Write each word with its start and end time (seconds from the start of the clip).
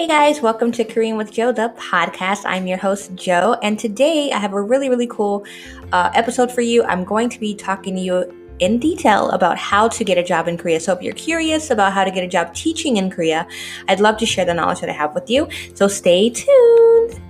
Hey 0.00 0.06
guys, 0.06 0.40
welcome 0.40 0.72
to 0.72 0.84
Korean 0.84 1.18
with 1.18 1.30
Joe, 1.30 1.52
the 1.52 1.74
podcast. 1.76 2.44
I'm 2.46 2.66
your 2.66 2.78
host, 2.78 3.14
Joe, 3.16 3.58
and 3.62 3.78
today 3.78 4.32
I 4.32 4.38
have 4.38 4.54
a 4.54 4.62
really, 4.62 4.88
really 4.88 5.06
cool 5.06 5.44
uh, 5.92 6.10
episode 6.14 6.50
for 6.50 6.62
you. 6.62 6.82
I'm 6.84 7.04
going 7.04 7.28
to 7.28 7.38
be 7.38 7.54
talking 7.54 7.96
to 7.96 8.00
you 8.00 8.54
in 8.60 8.78
detail 8.78 9.28
about 9.28 9.58
how 9.58 9.88
to 9.88 10.02
get 10.02 10.16
a 10.16 10.22
job 10.22 10.48
in 10.48 10.56
Korea. 10.56 10.80
So 10.80 10.94
if 10.94 11.02
you're 11.02 11.12
curious 11.12 11.68
about 11.68 11.92
how 11.92 12.04
to 12.04 12.10
get 12.10 12.24
a 12.24 12.28
job 12.28 12.54
teaching 12.54 12.96
in 12.96 13.10
Korea, 13.10 13.46
I'd 13.88 14.00
love 14.00 14.16
to 14.16 14.24
share 14.24 14.46
the 14.46 14.54
knowledge 14.54 14.80
that 14.80 14.88
I 14.88 14.94
have 14.94 15.14
with 15.14 15.28
you. 15.28 15.46
So 15.74 15.86
stay 15.86 16.30
tuned. 16.30 17.20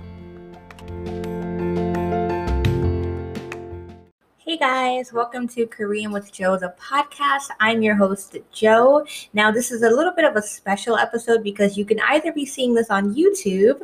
Hey 4.51 4.57
guys, 4.57 5.13
welcome 5.13 5.47
to 5.47 5.65
Korean 5.65 6.11
with 6.11 6.29
Joe, 6.33 6.57
the 6.57 6.75
podcast. 6.77 7.47
I'm 7.61 7.81
your 7.81 7.95
host, 7.95 8.35
Joe. 8.51 9.05
Now, 9.31 9.49
this 9.49 9.71
is 9.71 9.81
a 9.81 9.89
little 9.89 10.11
bit 10.13 10.25
of 10.25 10.35
a 10.35 10.41
special 10.41 10.97
episode 10.97 11.41
because 11.41 11.77
you 11.77 11.85
can 11.85 12.01
either 12.01 12.33
be 12.33 12.45
seeing 12.45 12.73
this 12.73 12.89
on 12.89 13.15
YouTube 13.15 13.83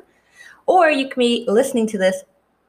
or 0.66 0.92
you 0.92 1.08
can 1.08 1.22
be 1.22 1.46
listening 1.48 1.88
to 1.88 1.98
this 1.98 2.26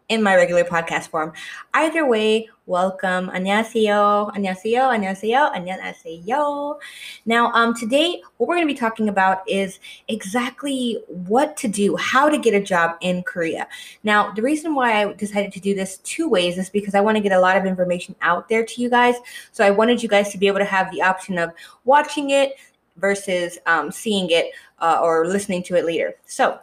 in 0.09 0.23
my 0.23 0.35
regular 0.35 0.65
podcast 0.65 1.09
form. 1.09 1.33
Either 1.75 2.07
way, 2.07 2.49
welcome. 2.65 3.29
Annyeonghaseyo, 3.29 4.35
annyeonghaseyo, 4.35 4.91
annyeonghaseyo, 4.91 5.55
annyeonghaseyo. 5.55 6.79
Now, 7.27 7.53
um, 7.53 7.75
today, 7.75 8.23
what 8.39 8.49
we're 8.49 8.57
going 8.57 8.67
to 8.67 8.73
be 8.73 8.79
talking 8.79 9.11
about 9.11 9.43
is 9.47 9.81
exactly 10.09 10.99
what 11.09 11.57
to 11.59 11.69
do, 11.69 11.95
how 11.97 12.31
to 12.31 12.39
get 12.39 12.55
a 12.55 12.61
job 12.61 12.97
in 13.03 13.23
Korea. 13.23 13.69
Now, 14.03 14.33
the 14.33 14.43
reason 14.43 14.75
why 14.75 15.03
I 15.03 15.13
decided 15.13 15.53
to 15.53 15.61
do 15.61 15.75
this 15.75 15.99
two 15.99 16.29
ways 16.29 16.57
is 16.57 16.71
because 16.71 16.95
I 16.95 17.01
want 17.03 17.17
to 17.17 17.23
get 17.23 17.33
a 17.33 17.41
lot 17.41 17.59
of 17.59 17.67
information 17.67 18.17
out 18.23 18.49
there 18.49 18.65
to 18.65 18.81
you 18.81 18.89
guys. 18.89 19.17
So 19.53 19.65
I 19.65 19.71
wanted 19.71 20.03
you 20.03 20.09
guys 20.09 20.33
to 20.33 20.39
be 20.39 20.47
able 20.47 20.61
to 20.61 20.65
have 20.65 20.91
the 20.91 21.03
option 21.03 21.37
of 21.37 21.53
watching 21.85 22.31
it 22.31 22.55
versus 22.97 23.59
um, 23.67 23.93
seeing 23.93 24.31
it 24.31 24.53
uh, 24.81 25.01
or 25.03 25.27
listening 25.27 25.63
to 25.65 25.77
it 25.77 25.85
later. 25.85 26.15
So 26.27 26.59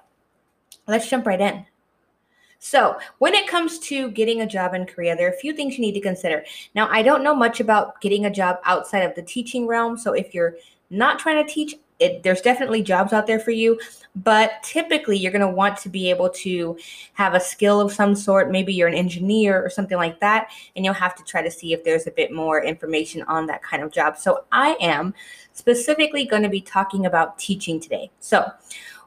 let's 0.88 1.08
jump 1.08 1.28
right 1.28 1.40
in. 1.40 1.66
So, 2.60 2.98
when 3.20 3.34
it 3.34 3.48
comes 3.48 3.80
to 3.80 4.10
getting 4.12 4.42
a 4.42 4.48
job 4.48 4.74
in 4.74 4.86
Korea, 4.86 5.16
there 5.16 5.28
are 5.28 5.34
a 5.34 5.38
few 5.38 5.54
things 5.54 5.76
you 5.76 5.82
need 5.82 5.94
to 5.94 6.02
consider. 6.02 6.44
Now, 6.74 6.88
I 6.90 7.02
don't 7.02 7.24
know 7.24 7.36
much 7.36 7.60
about 7.60 8.02
getting 8.02 8.26
a 8.26 8.32
job 8.32 8.58
outside 8.64 9.02
of 9.02 9.16
the 9.16 9.22
teaching 9.22 9.68
realm. 9.68 9.98
So, 9.98 10.14
if 10.14 10.34
you're 10.34 10.56
not 10.90 11.20
trying 11.20 11.46
to 11.46 11.52
teach, 11.52 11.76
it, 12.00 12.24
there's 12.24 12.42
definitely 12.42 12.82
jobs 12.82 13.14
out 13.14 13.26
there 13.26 13.40
for 13.40 13.52
you, 13.52 13.80
but 14.18 14.52
typically 14.64 15.18
you're 15.18 15.32
going 15.32 15.42
to 15.42 15.48
want 15.48 15.78
to 15.78 15.90
be 15.90 16.10
able 16.10 16.30
to 16.30 16.78
have 17.14 17.34
a 17.34 17.40
skill 17.40 17.80
of 17.80 17.94
some 17.94 18.16
sort. 18.16 18.52
Maybe 18.52 18.74
you're 18.74 18.90
an 18.90 18.94
engineer 18.94 19.64
or 19.64 19.70
something 19.70 19.98
like 19.98 20.20
that, 20.20 20.50
and 20.76 20.84
you'll 20.84 20.94
have 20.94 21.16
to 21.16 21.24
try 21.24 21.42
to 21.42 21.52
see 21.52 21.72
if 21.72 21.84
there's 21.84 22.08
a 22.08 22.12
bit 22.12 22.34
more 22.34 22.62
information 22.64 23.22
on 23.24 23.46
that 23.48 23.64
kind 23.64 23.82
of 23.82 23.92
job. 23.92 24.18
So, 24.18 24.46
I 24.52 24.76
am 24.82 25.14
specifically 25.54 26.26
going 26.26 26.44
to 26.44 26.50
be 26.50 26.62
talking 26.62 27.06
about 27.06 27.38
teaching 27.40 27.80
today. 27.80 28.12
So, 28.20 28.52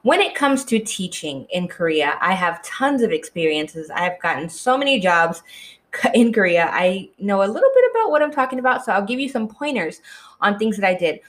when 0.03 0.21
it 0.21 0.35
comes 0.35 0.63
to 0.65 0.79
teaching 0.79 1.45
in 1.51 1.67
Korea, 1.67 2.17
I 2.21 2.33
have 2.33 2.63
tons 2.63 3.01
of 3.01 3.11
experiences. 3.11 3.89
I 3.89 4.01
have 4.01 4.19
gotten 4.21 4.49
so 4.49 4.77
many 4.77 4.99
jobs 4.99 5.43
in 6.13 6.31
Korea. 6.33 6.69
I 6.71 7.09
know 7.19 7.43
a 7.43 7.47
little 7.47 7.71
bit 7.73 7.91
about 7.91 8.11
what 8.11 8.21
I'm 8.21 8.31
talking 8.31 8.59
about, 8.59 8.85
so 8.85 8.91
I'll 8.91 9.05
give 9.05 9.19
you 9.19 9.29
some 9.29 9.47
pointers 9.47 10.01
on 10.41 10.57
things 10.57 10.77
that 10.77 10.87
I 10.87 10.93
did. 10.93 11.19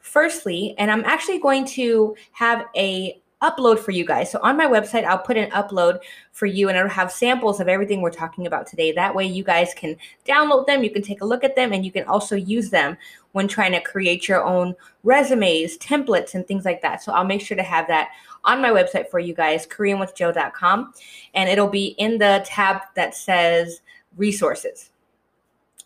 Firstly, 0.00 0.74
and 0.78 0.90
I'm 0.90 1.04
actually 1.04 1.38
going 1.38 1.64
to 1.66 2.14
have 2.32 2.66
a 2.76 3.21
upload 3.42 3.78
for 3.78 3.90
you 3.90 4.04
guys. 4.04 4.30
So 4.30 4.38
on 4.42 4.56
my 4.56 4.66
website, 4.66 5.04
I'll 5.04 5.18
put 5.18 5.36
an 5.36 5.50
upload 5.50 5.98
for 6.30 6.46
you 6.46 6.68
and 6.68 6.78
it'll 6.78 6.88
have 6.88 7.10
samples 7.10 7.60
of 7.60 7.68
everything 7.68 8.00
we're 8.00 8.10
talking 8.10 8.46
about 8.46 8.66
today. 8.66 8.92
That 8.92 9.14
way 9.14 9.26
you 9.26 9.44
guys 9.44 9.74
can 9.74 9.96
download 10.24 10.66
them, 10.66 10.84
you 10.84 10.90
can 10.90 11.02
take 11.02 11.20
a 11.20 11.26
look 11.26 11.44
at 11.44 11.56
them, 11.56 11.72
and 11.72 11.84
you 11.84 11.92
can 11.92 12.04
also 12.04 12.36
use 12.36 12.70
them 12.70 12.96
when 13.32 13.48
trying 13.48 13.72
to 13.72 13.80
create 13.80 14.28
your 14.28 14.44
own 14.44 14.74
resumes, 15.02 15.76
templates, 15.78 16.34
and 16.34 16.46
things 16.46 16.64
like 16.64 16.82
that. 16.82 17.02
So 17.02 17.12
I'll 17.12 17.24
make 17.24 17.40
sure 17.40 17.56
to 17.56 17.62
have 17.62 17.86
that 17.88 18.10
on 18.44 18.62
my 18.62 18.70
website 18.70 19.10
for 19.10 19.18
you 19.18 19.34
guys, 19.34 19.66
koreanwithjoe.com. 19.66 20.94
And 21.34 21.50
it'll 21.50 21.68
be 21.68 21.94
in 21.98 22.18
the 22.18 22.42
tab 22.46 22.82
that 22.94 23.14
says 23.14 23.80
resources. 24.16 24.90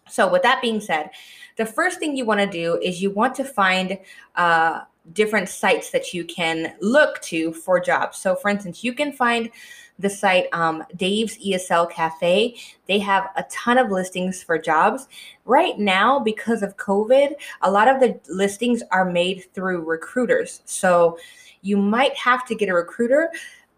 So 0.08 0.30
with 0.30 0.42
that 0.42 0.62
being 0.62 0.80
said, 0.80 1.10
the 1.56 1.66
first 1.66 1.98
thing 1.98 2.16
you 2.16 2.24
want 2.24 2.40
to 2.40 2.46
do 2.46 2.78
is 2.82 3.02
you 3.02 3.10
want 3.10 3.34
to 3.36 3.44
find 3.44 3.98
uh, 4.36 4.82
different 5.12 5.48
sites 5.48 5.90
that 5.90 6.12
you 6.12 6.24
can 6.24 6.74
look 6.80 7.20
to 7.22 7.52
for 7.52 7.80
jobs. 7.80 8.18
So, 8.18 8.34
for 8.34 8.48
instance, 8.48 8.82
you 8.82 8.92
can 8.92 9.12
find 9.12 9.50
the 9.98 10.10
site 10.10 10.46
um, 10.52 10.84
Dave's 10.96 11.38
ESL 11.38 11.90
Cafe. 11.90 12.56
They 12.86 12.98
have 12.98 13.30
a 13.36 13.44
ton 13.44 13.78
of 13.78 13.90
listings 13.90 14.42
for 14.42 14.58
jobs. 14.58 15.08
Right 15.44 15.78
now, 15.78 16.20
because 16.20 16.62
of 16.62 16.76
COVID, 16.76 17.34
a 17.62 17.70
lot 17.70 17.88
of 17.88 18.00
the 18.00 18.20
listings 18.28 18.82
are 18.90 19.10
made 19.10 19.46
through 19.54 19.84
recruiters. 19.84 20.62
So, 20.64 21.18
you 21.62 21.76
might 21.76 22.16
have 22.16 22.46
to 22.46 22.54
get 22.54 22.68
a 22.68 22.74
recruiter. 22.74 23.30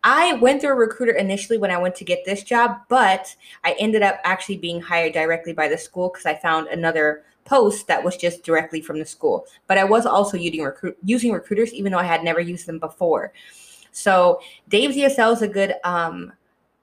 I 0.04 0.34
went 0.34 0.60
through 0.60 0.72
a 0.72 0.76
recruiter 0.76 1.12
initially 1.12 1.58
when 1.58 1.70
I 1.70 1.78
went 1.78 1.94
to 1.96 2.04
get 2.04 2.24
this 2.24 2.42
job, 2.42 2.78
but 2.88 3.34
I 3.64 3.74
ended 3.78 4.02
up 4.02 4.20
actually 4.24 4.58
being 4.58 4.80
hired 4.80 5.12
directly 5.12 5.52
by 5.52 5.68
the 5.68 5.78
school 5.78 6.08
because 6.08 6.26
I 6.26 6.34
found 6.34 6.68
another 6.68 7.24
post 7.48 7.86
that 7.86 8.04
was 8.04 8.16
just 8.16 8.44
directly 8.44 8.80
from 8.80 8.98
the 8.98 9.06
school. 9.06 9.46
But 9.66 9.78
I 9.78 9.84
was 9.84 10.06
also 10.06 10.36
using 10.36 10.62
recruit 10.62 10.96
using 11.02 11.32
recruiters, 11.32 11.72
even 11.72 11.92
though 11.92 11.98
I 11.98 12.04
had 12.04 12.22
never 12.22 12.40
used 12.40 12.66
them 12.66 12.78
before. 12.78 13.32
So 13.90 14.40
Dave's 14.68 14.96
ESL 14.96 15.32
is 15.32 15.42
a 15.42 15.48
good 15.48 15.74
um, 15.82 16.32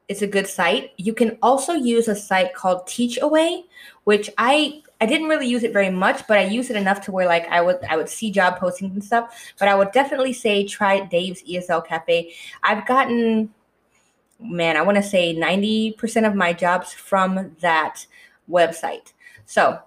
it's 0.08 0.22
a 0.22 0.28
good 0.28 0.48
site. 0.48 0.92
You 0.98 1.14
can 1.14 1.38
also 1.42 1.74
use 1.74 2.08
a 2.08 2.16
site 2.16 2.54
called 2.54 2.88
Teachaway, 2.88 3.64
which 4.04 4.30
I 4.38 4.82
I 5.02 5.06
didn't 5.06 5.28
really 5.28 5.48
use 5.48 5.64
it 5.64 5.74
very 5.74 5.90
much, 5.90 6.26
but 6.28 6.38
I 6.38 6.46
use 6.46 6.70
it 6.70 6.76
enough 6.76 7.02
to 7.06 7.12
where 7.12 7.28
like 7.28 7.48
I 7.48 7.62
would 7.62 7.84
I 7.90 7.96
would 7.98 8.10
see 8.10 8.32
job 8.32 8.58
postings 8.58 8.94
and 8.94 9.04
stuff. 9.04 9.54
But 9.60 9.68
I 9.68 9.76
would 9.76 9.92
definitely 9.92 10.34
say 10.34 10.66
try 10.66 11.02
Dave's 11.02 11.44
ESL 11.44 11.86
Cafe. 11.86 12.34
I've 12.64 12.88
gotten 12.88 13.54
man, 14.40 14.76
I 14.76 14.82
want 14.82 14.98
to 14.98 15.04
say 15.04 15.34
90% 15.34 16.28
of 16.28 16.36
my 16.36 16.52
jobs 16.52 16.94
from 16.94 17.56
that 17.62 18.06
website. 18.50 19.14
So 19.46 19.80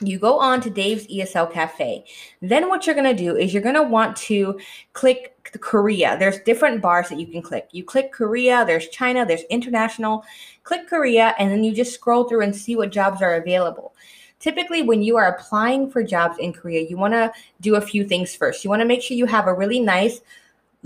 you 0.00 0.18
go 0.18 0.38
on 0.38 0.60
to 0.60 0.68
Dave's 0.68 1.06
ESL 1.06 1.50
Cafe. 1.50 2.04
Then 2.42 2.68
what 2.68 2.86
you're 2.86 2.94
going 2.94 3.16
to 3.16 3.22
do 3.22 3.36
is 3.36 3.54
you're 3.54 3.62
going 3.62 3.76
to 3.76 3.82
want 3.82 4.14
to 4.16 4.60
click 4.92 5.34
Korea. 5.60 6.18
There's 6.18 6.40
different 6.40 6.82
bars 6.82 7.08
that 7.08 7.18
you 7.18 7.26
can 7.26 7.40
click. 7.40 7.68
You 7.72 7.82
click 7.82 8.12
Korea, 8.12 8.64
there's 8.66 8.88
China, 8.88 9.24
there's 9.24 9.44
international. 9.48 10.24
Click 10.64 10.86
Korea 10.86 11.34
and 11.38 11.50
then 11.50 11.64
you 11.64 11.74
just 11.74 11.94
scroll 11.94 12.24
through 12.24 12.42
and 12.42 12.54
see 12.54 12.76
what 12.76 12.92
jobs 12.92 13.22
are 13.22 13.36
available. 13.36 13.94
Typically, 14.38 14.82
when 14.82 15.02
you 15.02 15.16
are 15.16 15.34
applying 15.34 15.90
for 15.90 16.02
jobs 16.02 16.36
in 16.38 16.52
Korea, 16.52 16.86
you 16.86 16.98
want 16.98 17.14
to 17.14 17.32
do 17.62 17.76
a 17.76 17.80
few 17.80 18.04
things 18.04 18.34
first. 18.34 18.64
You 18.64 18.70
want 18.70 18.80
to 18.80 18.86
make 18.86 19.00
sure 19.00 19.16
you 19.16 19.24
have 19.24 19.46
a 19.46 19.54
really 19.54 19.80
nice 19.80 20.20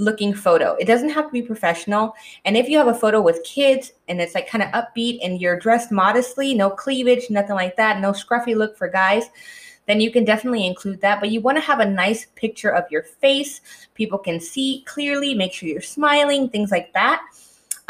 looking 0.01 0.33
photo. 0.35 0.75
It 0.81 0.87
doesn't 0.87 1.11
have 1.11 1.27
to 1.27 1.31
be 1.31 1.43
professional. 1.43 2.15
And 2.45 2.57
if 2.57 2.69
you 2.69 2.79
have 2.79 2.89
a 2.89 2.95
photo 2.95 3.21
with 3.21 3.45
kids 3.45 3.93
and 4.09 4.21
it's 4.21 4.35
like 4.35 4.49
kind 4.49 4.65
of 4.65 4.71
upbeat 4.71 5.21
and 5.23 5.41
you're 5.41 5.59
dressed 5.59 5.93
modestly, 5.93 6.55
no 6.55 6.71
cleavage, 6.71 7.31
nothing 7.31 7.55
like 7.55 7.77
that, 7.77 8.01
no 8.01 8.13
scruffy 8.13 8.57
look 8.57 8.77
for 8.77 8.89
guys, 8.89 9.27
then 9.87 10.01
you 10.01 10.11
can 10.11 10.25
definitely 10.25 10.67
include 10.67 11.01
that. 11.03 11.21
But 11.21 11.31
you 11.31 11.41
want 11.41 11.59
to 11.59 11.63
have 11.63 11.81
a 11.81 11.87
nice 11.89 12.27
picture 12.35 12.71
of 12.71 12.91
your 12.91 13.03
face. 13.03 13.61
People 13.95 14.19
can 14.19 14.41
see 14.41 14.85
clearly, 14.87 15.35
make 15.35 15.53
sure 15.53 15.69
you're 15.69 15.83
smiling, 15.83 16.49
things 16.49 16.71
like 16.71 16.93
that. 16.95 17.23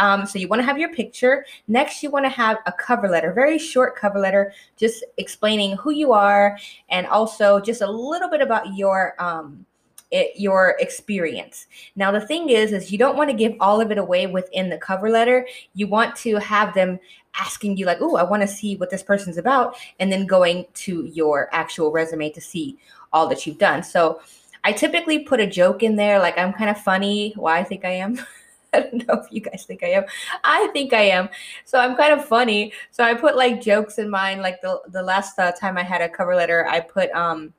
Um, 0.00 0.24
so 0.24 0.38
you 0.38 0.48
want 0.48 0.60
to 0.60 0.66
have 0.66 0.78
your 0.78 0.92
picture. 0.94 1.44
Next, 1.68 2.02
you 2.02 2.10
want 2.10 2.24
to 2.24 2.30
have 2.30 2.56
a 2.66 2.72
cover 2.72 3.06
letter, 3.06 3.34
very 3.34 3.58
short 3.58 3.96
cover 3.96 4.18
letter, 4.18 4.52
just 4.76 5.04
explaining 5.18 5.76
who 5.76 5.90
you 5.90 6.12
are 6.12 6.58
and 6.88 7.06
also 7.06 7.60
just 7.60 7.82
a 7.82 7.90
little 7.90 8.30
bit 8.30 8.40
about 8.40 8.74
your 8.74 9.14
um, 9.18 9.66
it, 10.10 10.32
your 10.36 10.76
experience. 10.80 11.66
Now 11.96 12.10
the 12.10 12.20
thing 12.20 12.48
is 12.48 12.72
is 12.72 12.90
you 12.90 12.98
don't 12.98 13.16
want 13.16 13.30
to 13.30 13.36
give 13.36 13.54
all 13.60 13.80
of 13.80 13.90
it 13.90 13.98
away 13.98 14.26
within 14.26 14.68
the 14.68 14.78
cover 14.78 15.10
letter. 15.10 15.46
You 15.74 15.86
want 15.86 16.16
to 16.16 16.36
have 16.36 16.74
them 16.74 16.98
asking 17.34 17.76
you 17.76 17.86
like, 17.86 17.98
"Oh, 18.00 18.16
I 18.16 18.22
want 18.22 18.42
to 18.42 18.48
see 18.48 18.76
what 18.76 18.90
this 18.90 19.02
person's 19.02 19.38
about," 19.38 19.76
and 19.98 20.10
then 20.10 20.26
going 20.26 20.66
to 20.74 21.04
your 21.06 21.48
actual 21.52 21.92
resume 21.92 22.30
to 22.30 22.40
see 22.40 22.78
all 23.12 23.28
that 23.28 23.46
you've 23.46 23.58
done. 23.58 23.82
So 23.82 24.20
I 24.64 24.72
typically 24.72 25.20
put 25.20 25.40
a 25.40 25.46
joke 25.46 25.82
in 25.82 25.96
there 25.96 26.18
like 26.18 26.38
I'm 26.38 26.52
kind 26.52 26.70
of 26.70 26.78
funny. 26.78 27.32
Why 27.36 27.58
I 27.58 27.64
think 27.64 27.84
I 27.84 27.92
am. 27.92 28.18
I 28.72 28.80
don't 28.80 29.06
know 29.08 29.14
if 29.14 29.26
you 29.32 29.40
guys 29.40 29.64
think 29.64 29.82
I 29.82 29.88
am. 29.88 30.04
I 30.44 30.68
think 30.72 30.92
I 30.92 31.02
am. 31.02 31.28
So 31.64 31.78
I'm 31.78 31.96
kind 31.96 32.12
of 32.12 32.24
funny. 32.24 32.72
So 32.92 33.02
I 33.02 33.14
put 33.14 33.36
like 33.36 33.60
jokes 33.60 33.98
in 33.98 34.08
mine. 34.08 34.40
Like 34.40 34.60
the 34.60 34.80
the 34.88 35.02
last 35.02 35.38
uh, 35.38 35.52
time 35.52 35.76
I 35.78 35.82
had 35.82 36.00
a 36.00 36.08
cover 36.08 36.34
letter, 36.36 36.66
I 36.68 36.80
put 36.80 37.10
um 37.12 37.52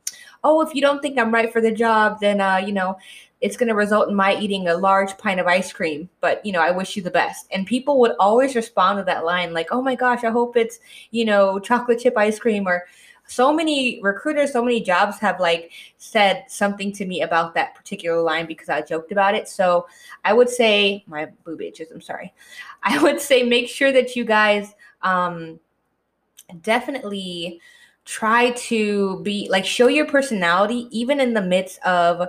oh, 0.43 0.61
if 0.61 0.73
you 0.73 0.81
don't 0.81 1.01
think 1.01 1.17
I'm 1.17 1.33
right 1.33 1.51
for 1.51 1.61
the 1.61 1.71
job, 1.71 2.19
then, 2.19 2.41
uh, 2.41 2.57
you 2.57 2.71
know, 2.71 2.97
it's 3.41 3.57
going 3.57 3.69
to 3.69 3.75
result 3.75 4.09
in 4.09 4.15
my 4.15 4.35
eating 4.35 4.67
a 4.67 4.75
large 4.75 5.17
pint 5.17 5.39
of 5.39 5.47
ice 5.47 5.73
cream. 5.73 6.09
But, 6.19 6.45
you 6.45 6.51
know, 6.51 6.61
I 6.61 6.71
wish 6.71 6.95
you 6.95 7.01
the 7.01 7.11
best. 7.11 7.47
And 7.51 7.65
people 7.65 7.99
would 7.99 8.13
always 8.19 8.55
respond 8.55 8.99
to 8.99 9.03
that 9.05 9.25
line, 9.25 9.53
like, 9.53 9.67
oh 9.71 9.81
my 9.81 9.95
gosh, 9.95 10.23
I 10.23 10.29
hope 10.29 10.55
it's, 10.55 10.79
you 11.11 11.25
know, 11.25 11.59
chocolate 11.59 11.99
chip 11.99 12.17
ice 12.17 12.39
cream 12.39 12.67
or, 12.67 12.85
so 13.31 13.53
many 13.53 14.01
recruiters, 14.03 14.51
so 14.51 14.61
many 14.61 14.81
jobs 14.81 15.17
have 15.19 15.39
like 15.39 15.71
said 15.95 16.43
something 16.49 16.91
to 16.91 17.05
me 17.05 17.21
about 17.21 17.53
that 17.53 17.75
particular 17.75 18.21
line 18.21 18.45
because 18.45 18.67
I 18.67 18.81
joked 18.81 19.13
about 19.13 19.35
it. 19.35 19.47
So 19.47 19.87
I 20.25 20.33
would 20.33 20.49
say 20.49 21.05
my 21.07 21.27
boob 21.45 21.61
itches. 21.61 21.91
I'm 21.91 22.01
sorry. 22.01 22.33
I 22.83 23.01
would 23.01 23.21
say 23.21 23.43
make 23.43 23.69
sure 23.69 23.93
that 23.93 24.17
you 24.17 24.25
guys 24.25 24.75
um, 25.01 25.61
definitely 26.61 27.61
try 28.05 28.51
to 28.51 29.19
be 29.21 29.47
like 29.49 29.65
show 29.65 29.87
your 29.87 30.05
personality 30.05 30.87
even 30.91 31.19
in 31.19 31.33
the 31.33 31.41
midst 31.41 31.79
of 31.85 32.27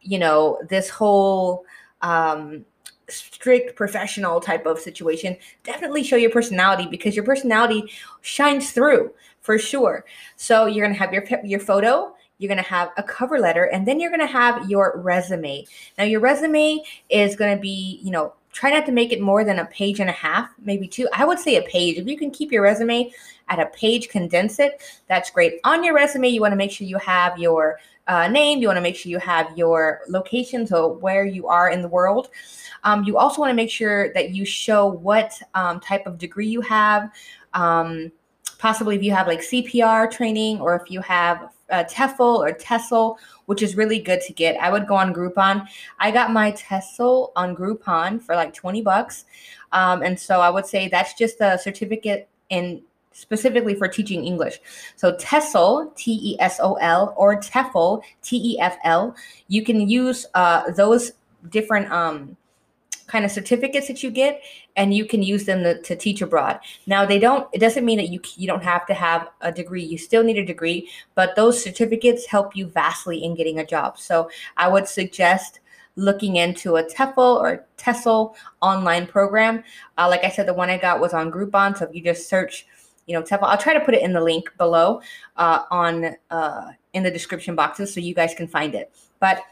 you 0.00 0.18
know 0.18 0.60
this 0.68 0.88
whole 0.88 1.64
um, 2.00 2.64
strict 3.08 3.76
professional 3.76 4.40
type 4.40 4.66
of 4.66 4.78
situation, 4.78 5.36
definitely 5.64 6.02
show 6.02 6.16
your 6.16 6.30
personality 6.30 6.86
because 6.90 7.14
your 7.14 7.24
personality 7.24 7.84
shines 8.22 8.72
through 8.72 9.12
for 9.40 9.58
sure. 9.58 10.04
So 10.36 10.66
you're 10.66 10.86
gonna 10.86 10.98
have 10.98 11.12
your 11.12 11.24
your 11.44 11.60
photo, 11.60 12.14
you're 12.42 12.48
going 12.48 12.62
to 12.62 12.68
have 12.68 12.90
a 12.96 13.02
cover 13.04 13.38
letter, 13.38 13.64
and 13.66 13.86
then 13.86 14.00
you're 14.00 14.10
going 14.10 14.20
to 14.20 14.26
have 14.26 14.68
your 14.68 14.94
resume. 14.96 15.64
Now, 15.96 16.04
your 16.04 16.18
resume 16.18 16.82
is 17.08 17.36
going 17.36 17.56
to 17.56 17.60
be, 17.60 18.00
you 18.02 18.10
know, 18.10 18.34
try 18.52 18.70
not 18.70 18.86
to 18.86 18.92
make 18.92 19.12
it 19.12 19.20
more 19.20 19.44
than 19.44 19.58
a 19.58 19.64
page 19.66 20.00
and 20.00 20.10
a 20.10 20.12
half, 20.12 20.50
maybe 20.62 20.86
two. 20.86 21.08
I 21.12 21.24
would 21.24 21.38
say 21.38 21.56
a 21.56 21.62
page. 21.62 21.96
If 21.96 22.06
you 22.06 22.16
can 22.16 22.30
keep 22.30 22.52
your 22.52 22.62
resume 22.62 23.10
at 23.48 23.58
a 23.58 23.66
page, 23.66 24.08
condense 24.08 24.58
it, 24.58 24.80
that's 25.08 25.30
great. 25.30 25.54
On 25.64 25.82
your 25.82 25.94
resume, 25.94 26.28
you 26.28 26.40
want 26.40 26.52
to 26.52 26.56
make 26.56 26.70
sure 26.70 26.86
you 26.86 26.98
have 26.98 27.38
your 27.38 27.80
uh, 28.08 28.28
name, 28.28 28.60
you 28.60 28.66
want 28.66 28.76
to 28.76 28.82
make 28.82 28.96
sure 28.96 29.10
you 29.10 29.18
have 29.18 29.56
your 29.56 30.00
location, 30.08 30.66
so 30.66 30.94
where 30.94 31.24
you 31.24 31.46
are 31.48 31.70
in 31.70 31.82
the 31.82 31.88
world. 31.88 32.28
Um, 32.84 33.04
you 33.04 33.16
also 33.16 33.40
want 33.40 33.50
to 33.50 33.54
make 33.54 33.70
sure 33.70 34.12
that 34.12 34.30
you 34.30 34.44
show 34.44 34.86
what 34.86 35.40
um, 35.54 35.80
type 35.80 36.06
of 36.06 36.18
degree 36.18 36.48
you 36.48 36.60
have. 36.62 37.10
Um, 37.54 38.10
possibly 38.62 38.94
if 38.94 39.02
you 39.02 39.10
have 39.10 39.26
like 39.26 39.40
CPR 39.40 40.08
training 40.08 40.60
or 40.60 40.76
if 40.76 40.88
you 40.88 41.00
have 41.00 41.50
uh, 41.70 41.82
TEFL 41.82 42.38
or 42.38 42.52
TESOL, 42.52 43.16
which 43.46 43.60
is 43.60 43.76
really 43.76 43.98
good 43.98 44.20
to 44.20 44.32
get. 44.32 44.56
I 44.62 44.70
would 44.70 44.86
go 44.86 44.94
on 44.94 45.12
Groupon. 45.12 45.66
I 45.98 46.12
got 46.12 46.32
my 46.32 46.52
TESOL 46.52 47.32
on 47.34 47.56
Groupon 47.56 48.22
for 48.22 48.36
like 48.36 48.54
20 48.54 48.80
bucks. 48.82 49.24
Um, 49.72 50.02
and 50.02 50.18
so 50.18 50.40
I 50.40 50.48
would 50.48 50.64
say 50.64 50.86
that's 50.86 51.14
just 51.14 51.40
a 51.40 51.58
certificate 51.58 52.28
in 52.50 52.82
specifically 53.10 53.74
for 53.74 53.88
teaching 53.88 54.24
English. 54.24 54.60
So 54.94 55.12
TESOL, 55.16 55.96
T 55.96 56.20
E 56.22 56.36
S 56.38 56.60
O 56.62 56.74
L, 56.74 57.14
or 57.16 57.40
TEFL, 57.40 58.02
T 58.22 58.54
E 58.54 58.60
F 58.60 58.76
L, 58.84 59.16
you 59.48 59.64
can 59.64 59.88
use 59.88 60.24
uh, 60.34 60.70
those 60.70 61.10
different 61.50 61.90
um, 61.90 62.36
kind 63.12 63.26
of 63.26 63.30
certificates 63.30 63.86
that 63.86 64.02
you 64.02 64.10
get 64.10 64.42
and 64.74 64.94
you 64.94 65.04
can 65.04 65.22
use 65.22 65.44
them 65.44 65.62
to, 65.62 65.80
to, 65.82 65.94
teach 65.94 66.22
abroad 66.22 66.58
now 66.86 67.04
they 67.04 67.18
don't 67.18 67.46
it 67.52 67.58
doesn't 67.58 67.84
mean 67.84 67.98
that 67.98 68.08
you 68.08 68.18
you 68.36 68.46
don't 68.46 68.64
have 68.64 68.86
to 68.86 68.94
have 68.94 69.28
a 69.42 69.52
degree 69.52 69.84
you 69.84 69.98
still 69.98 70.24
need 70.24 70.38
a 70.38 70.44
degree 70.44 70.88
but 71.14 71.36
those 71.36 71.62
certificates 71.62 72.24
help 72.26 72.56
you 72.56 72.66
vastly 72.66 73.22
in 73.22 73.34
getting 73.34 73.58
a 73.58 73.66
job 73.66 73.98
so 73.98 74.30
i 74.56 74.66
would 74.66 74.88
suggest 74.88 75.60
looking 75.96 76.36
into 76.36 76.76
a 76.76 76.84
TEFL 76.84 77.36
or 77.36 77.66
TESOL 77.76 78.34
online 78.62 79.06
program. 79.06 79.62
Uh, 79.98 80.08
like 80.08 80.24
I 80.24 80.30
said, 80.30 80.48
the 80.48 80.54
one 80.54 80.70
I 80.70 80.78
got 80.78 81.00
was 81.00 81.12
on 81.12 81.30
Groupon. 81.30 81.76
So 81.76 81.84
if 81.84 81.94
you 81.94 82.02
just 82.02 82.30
search, 82.30 82.66
you 83.06 83.14
know, 83.14 83.22
TEFL, 83.22 83.42
I'll 83.42 83.58
try 83.58 83.74
to 83.74 83.80
put 83.80 83.94
it 83.94 84.00
in 84.02 84.14
the 84.14 84.20
link 84.22 84.50
below 84.56 85.02
uh, 85.36 85.64
on 85.70 86.16
uh, 86.30 86.72
in 86.94 87.02
the 87.02 87.10
description 87.10 87.54
boxes 87.54 87.92
so 87.92 88.00
you 88.00 88.14
guys 88.14 88.34
can 88.34 88.48
find 88.48 88.74
it. 88.74 88.90
But 89.20 89.42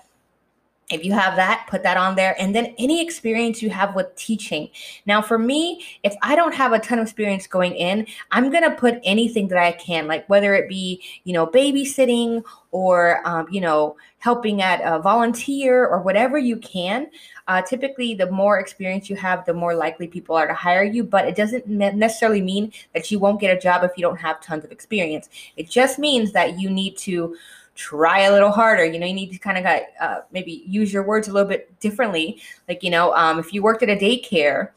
if 0.91 1.05
you 1.05 1.13
have 1.13 1.37
that, 1.37 1.67
put 1.71 1.83
that 1.85 1.97
on 1.97 2.17
there. 2.17 2.35
And 2.39 2.55
then 2.55 2.75
any 2.79 3.01
experience 3.01 3.63
you 3.63 3.71
have 3.71 3.95
with 3.95 4.15
teaching. 4.17 4.69
Now, 5.07 5.23
for 5.23 5.39
me, 5.39 5.85
if 6.03 6.15
I 6.23 6.35
don't 6.35 6.55
have 6.55 6.73
a 6.73 6.79
ton 6.79 6.99
of 6.99 7.05
experience 7.05 7.47
going 7.47 7.75
in, 7.75 8.07
I'm 8.33 8.51
going 8.51 8.65
to 8.65 8.73
put 8.73 9.01
anything 9.05 9.49
that 9.49 9.59
I 9.59 9.73
can, 9.73 10.07
like 10.07 10.29
whether 10.29 10.55
it 10.55 10.69
be, 10.69 11.03
you 11.25 11.33
know, 11.33 11.47
babysitting 11.47 12.45
or, 12.73 13.27
um, 13.27 13.47
you 13.51 13.61
know, 13.61 13.97
helping 14.19 14.63
at 14.63 14.81
a 14.85 14.99
volunteer 14.99 15.87
or 15.87 16.01
whatever 16.01 16.39
you 16.39 16.57
can. 16.59 17.09
Uh, 17.49 17.63
typically, 17.63 18.15
the 18.15 18.31
more 18.31 18.59
experience 18.61 19.09
you 19.09 19.17
have, 19.17 19.45
the 19.47 19.55
more 19.55 19.75
likely 19.75 20.07
people 20.07 20.37
are 20.37 20.47
to 20.47 20.55
hire 20.55 20.85
you. 20.85 21.03
But 21.03 21.27
it 21.27 21.35
doesn't 21.35 21.67
necessarily 21.67 22.43
mean 22.43 22.73
that 22.95 23.11
you 23.11 23.19
won't 23.19 23.41
get 23.41 23.57
a 23.57 23.61
job 23.61 23.83
if 23.83 23.93
you 23.97 24.03
don't 24.03 24.21
have 24.21 24.41
tons 24.41 24.65
of 24.65 24.73
experience. 24.73 25.29
It 25.57 25.71
just 25.71 25.99
means 25.99 26.33
that 26.33 26.61
you 26.61 26.69
need 26.69 26.97
to 26.99 27.37
try 27.81 28.21
a 28.21 28.33
little 28.33 28.51
harder. 28.51 28.85
You 28.85 28.99
know, 28.99 29.07
you 29.07 29.15
need 29.15 29.33
to 29.33 29.39
kind 29.39 29.57
of 29.57 29.65
got, 29.65 29.83
uh, 30.01 30.21
maybe 30.33 30.65
use 30.67 30.93
your 30.93 31.03
words 31.03 31.29
a 31.29 31.33
little 31.33 31.49
bit 31.49 31.81
differently. 31.81 32.43
Like, 32.69 32.83
you 32.83 32.91
know, 32.91 33.15
um, 33.15 33.39
if 33.39 33.55
you 33.55 33.63
worked 33.63 33.83
at 33.83 33.89
a 33.89 33.97
daycare 33.97 34.69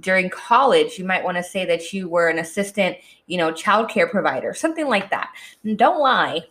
during 0.00 0.28
college, 0.28 0.98
you 0.98 1.06
might 1.06 1.24
want 1.24 1.38
to 1.38 1.42
say 1.42 1.64
that 1.64 1.94
you 1.94 2.10
were 2.10 2.28
an 2.28 2.38
assistant, 2.38 2.98
you 3.26 3.38
know, 3.38 3.52
childcare 3.52 4.10
provider, 4.10 4.52
something 4.52 4.86
like 4.86 5.08
that. 5.08 5.30
And 5.64 5.78
don't 5.78 5.98
lie. 5.98 6.42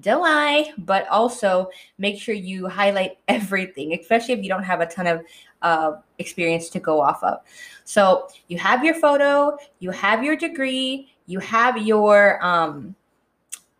Don't 0.00 0.22
lie, 0.22 0.72
but 0.78 1.06
also 1.08 1.68
make 1.98 2.18
sure 2.18 2.34
you 2.34 2.66
highlight 2.66 3.18
everything, 3.28 3.92
especially 3.92 4.32
if 4.32 4.42
you 4.42 4.48
don't 4.48 4.62
have 4.62 4.80
a 4.80 4.86
ton 4.86 5.06
of 5.06 5.22
uh, 5.60 5.92
experience 6.18 6.70
to 6.70 6.80
go 6.80 6.98
off 6.98 7.22
of. 7.22 7.40
So 7.84 8.28
you 8.48 8.56
have 8.56 8.82
your 8.82 8.94
photo, 8.94 9.58
you 9.80 9.90
have 9.90 10.24
your 10.24 10.36
degree, 10.36 11.12
you 11.26 11.40
have 11.40 11.76
your 11.76 12.42
um, 12.42 12.94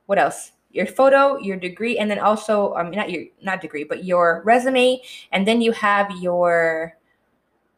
what 0.05 0.19
else? 0.19 0.53
Your 0.73 0.87
photo, 0.87 1.39
your 1.39 1.57
degree, 1.57 1.99
and 1.99 2.11
then 2.11 2.19
also, 2.19 2.75
mean, 2.83 2.93
not 2.93 3.11
your 3.11 3.25
not 3.43 3.61
degree, 3.61 3.85
but 3.85 4.05
your 4.05 4.43
resume, 4.45 5.01
and 5.33 5.47
then 5.47 5.61
you 5.61 5.73
have 5.73 6.11
your 6.21 6.97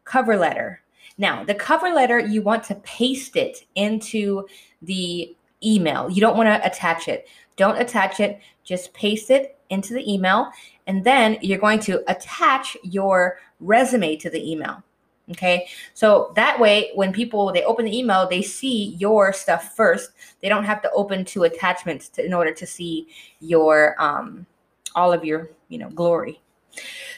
cover 0.04 0.36
letter. 0.36 0.82
Now, 1.18 1.44
the 1.44 1.54
cover 1.54 1.90
letter, 1.90 2.18
you 2.18 2.42
want 2.42 2.64
to 2.64 2.74
paste 2.76 3.36
it 3.36 3.64
into 3.74 4.46
the 4.80 5.34
email. 5.64 6.10
You 6.10 6.20
don't 6.20 6.36
want 6.36 6.48
to 6.48 6.66
attach 6.66 7.08
it. 7.08 7.28
Don't 7.56 7.78
attach 7.80 8.18
it, 8.20 8.40
just 8.64 8.92
paste 8.94 9.30
it 9.30 9.58
into 9.70 9.94
the 9.94 10.12
email, 10.12 10.50
and 10.86 11.04
then 11.04 11.38
you're 11.42 11.58
going 11.58 11.80
to 11.80 12.02
attach 12.10 12.76
your 12.82 13.38
resume 13.60 14.16
to 14.16 14.30
the 14.30 14.50
email. 14.50 14.82
Okay. 15.30 15.68
So 15.94 16.32
that 16.34 16.58
way, 16.58 16.90
when 16.94 17.12
people 17.12 17.52
they 17.52 17.62
open 17.64 17.84
the 17.84 17.96
email, 17.96 18.28
they 18.28 18.42
see 18.42 18.96
your 18.98 19.32
stuff 19.32 19.74
first. 19.76 20.10
They 20.40 20.48
don't 20.48 20.64
have 20.64 20.82
to 20.82 20.90
open 20.90 21.24
two 21.24 21.44
attachments 21.44 22.08
to, 22.10 22.24
in 22.24 22.34
order 22.34 22.52
to 22.52 22.66
see 22.66 23.08
your 23.40 23.94
um, 24.02 24.46
all 24.94 25.12
of 25.12 25.24
your 25.24 25.50
you 25.68 25.78
know 25.78 25.90
glory. 25.90 26.40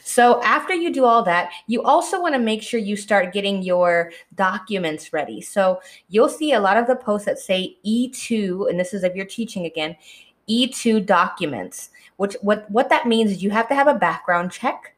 So 0.05 0.43
after 0.43 0.75
you 0.75 0.93
do 0.93 1.05
all 1.05 1.23
that, 1.25 1.51
you 1.67 1.83
also 1.83 2.21
want 2.21 2.35
to 2.35 2.39
make 2.39 2.63
sure 2.63 2.79
you 2.79 2.97
start 2.97 3.33
getting 3.33 3.63
your 3.63 4.13
documents 4.35 5.13
ready. 5.13 5.41
So 5.41 5.81
you'll 6.09 6.29
see 6.29 6.53
a 6.53 6.61
lot 6.61 6.77
of 6.77 6.87
the 6.87 6.97
posts 6.97 7.25
that 7.25 7.39
say 7.39 7.79
E2, 7.87 8.69
and 8.69 8.79
this 8.79 8.93
is 8.93 9.03
if 9.03 9.15
you're 9.15 9.25
teaching 9.25 9.65
again, 9.65 9.97
E2 10.49 11.07
documents. 11.07 11.91
Which 12.17 12.37
what 12.43 12.71
what 12.71 12.91
that 12.91 13.09
means 13.09 13.33
is 13.33 13.43
you 13.43 13.51
have 13.51 13.69
to 13.69 13.75
have 13.75 13.89
a 13.89 13.95
background 13.95 14.53
check 14.53 14.94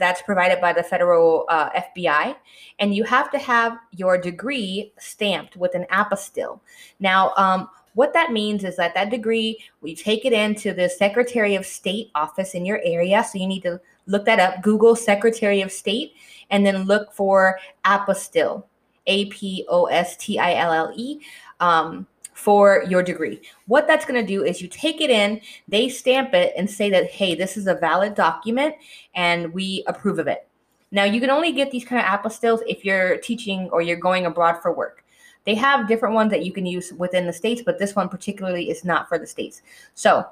that's 0.00 0.22
provided 0.22 0.60
by 0.60 0.72
the 0.72 0.82
federal 0.82 1.44
uh, 1.48 1.70
FBI, 1.70 2.34
and 2.80 2.92
you 2.92 3.04
have 3.04 3.30
to 3.30 3.38
have 3.38 3.78
your 3.92 4.18
degree 4.18 4.92
stamped 4.98 5.56
with 5.56 5.76
an 5.76 5.86
apostille. 5.92 6.58
Now, 6.98 7.32
um, 7.36 7.68
what 7.94 8.12
that 8.14 8.32
means 8.32 8.64
is 8.64 8.76
that 8.76 8.94
that 8.94 9.10
degree, 9.10 9.58
we 9.80 9.94
take 9.94 10.24
it 10.24 10.32
into 10.32 10.72
the 10.72 10.88
Secretary 10.88 11.54
of 11.54 11.66
State 11.66 12.10
office 12.14 12.54
in 12.54 12.64
your 12.64 12.80
area. 12.84 13.22
So 13.24 13.38
you 13.38 13.46
need 13.46 13.62
to 13.62 13.80
look 14.06 14.24
that 14.24 14.40
up. 14.40 14.62
Google 14.62 14.96
Secretary 14.96 15.60
of 15.60 15.70
State, 15.70 16.14
and 16.50 16.64
then 16.64 16.84
look 16.84 17.12
for 17.12 17.58
apostille, 17.84 18.64
A 19.06 19.26
P 19.26 19.66
O 19.68 19.86
S 19.86 20.16
T 20.16 20.38
I 20.38 20.54
L 20.54 20.72
L 20.72 20.92
E. 20.96 21.20
Um, 21.60 22.06
for 22.40 22.84
your 22.88 23.02
degree. 23.02 23.42
What 23.66 23.86
that's 23.86 24.06
going 24.06 24.18
to 24.18 24.26
do 24.26 24.44
is 24.44 24.62
you 24.62 24.68
take 24.68 25.02
it 25.02 25.10
in, 25.10 25.42
they 25.68 25.90
stamp 25.90 26.32
it 26.32 26.54
and 26.56 26.68
say 26.68 26.88
that, 26.88 27.10
hey, 27.10 27.34
this 27.34 27.58
is 27.58 27.66
a 27.66 27.74
valid 27.74 28.14
document 28.14 28.76
and 29.14 29.52
we 29.52 29.84
approve 29.86 30.18
of 30.18 30.26
it. 30.26 30.48
Now, 30.90 31.04
you 31.04 31.20
can 31.20 31.28
only 31.28 31.52
get 31.52 31.70
these 31.70 31.84
kind 31.84 32.00
of 32.00 32.06
apostilles 32.06 32.62
if 32.66 32.82
you're 32.82 33.18
teaching 33.18 33.68
or 33.72 33.82
you're 33.82 33.98
going 33.98 34.24
abroad 34.24 34.62
for 34.62 34.72
work. 34.72 35.04
They 35.44 35.54
have 35.54 35.86
different 35.86 36.14
ones 36.14 36.30
that 36.30 36.44
you 36.44 36.52
can 36.52 36.64
use 36.64 36.94
within 36.94 37.26
the 37.26 37.32
states, 37.32 37.62
but 37.64 37.78
this 37.78 37.94
one 37.94 38.08
particularly 38.08 38.70
is 38.70 38.86
not 38.86 39.06
for 39.06 39.18
the 39.18 39.26
states. 39.26 39.60
So, 39.94 40.26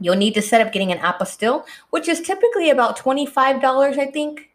you'll 0.00 0.16
need 0.16 0.34
to 0.34 0.42
set 0.42 0.64
up 0.64 0.72
getting 0.72 0.92
an 0.92 0.98
apostille, 0.98 1.66
which 1.90 2.06
is 2.06 2.20
typically 2.20 2.70
about 2.70 2.96
$25, 2.96 3.98
I 3.98 4.06
think. 4.06 4.50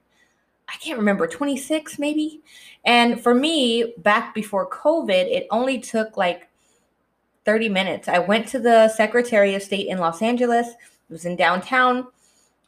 I 0.69 0.75
can't 0.77 0.97
remember, 0.97 1.27
26 1.27 1.99
maybe. 1.99 2.41
And 2.85 3.21
for 3.21 3.35
me, 3.35 3.93
back 3.97 4.33
before 4.33 4.69
COVID, 4.69 5.09
it 5.09 5.45
only 5.51 5.79
took 5.79 6.15
like 6.17 6.47
30 7.45 7.69
minutes. 7.69 8.07
I 8.07 8.19
went 8.19 8.47
to 8.49 8.59
the 8.59 8.89
Secretary 8.89 9.55
of 9.55 9.63
State 9.63 9.87
in 9.87 9.97
Los 9.97 10.21
Angeles, 10.21 10.67
it 10.69 11.11
was 11.11 11.25
in 11.25 11.35
downtown, 11.35 12.07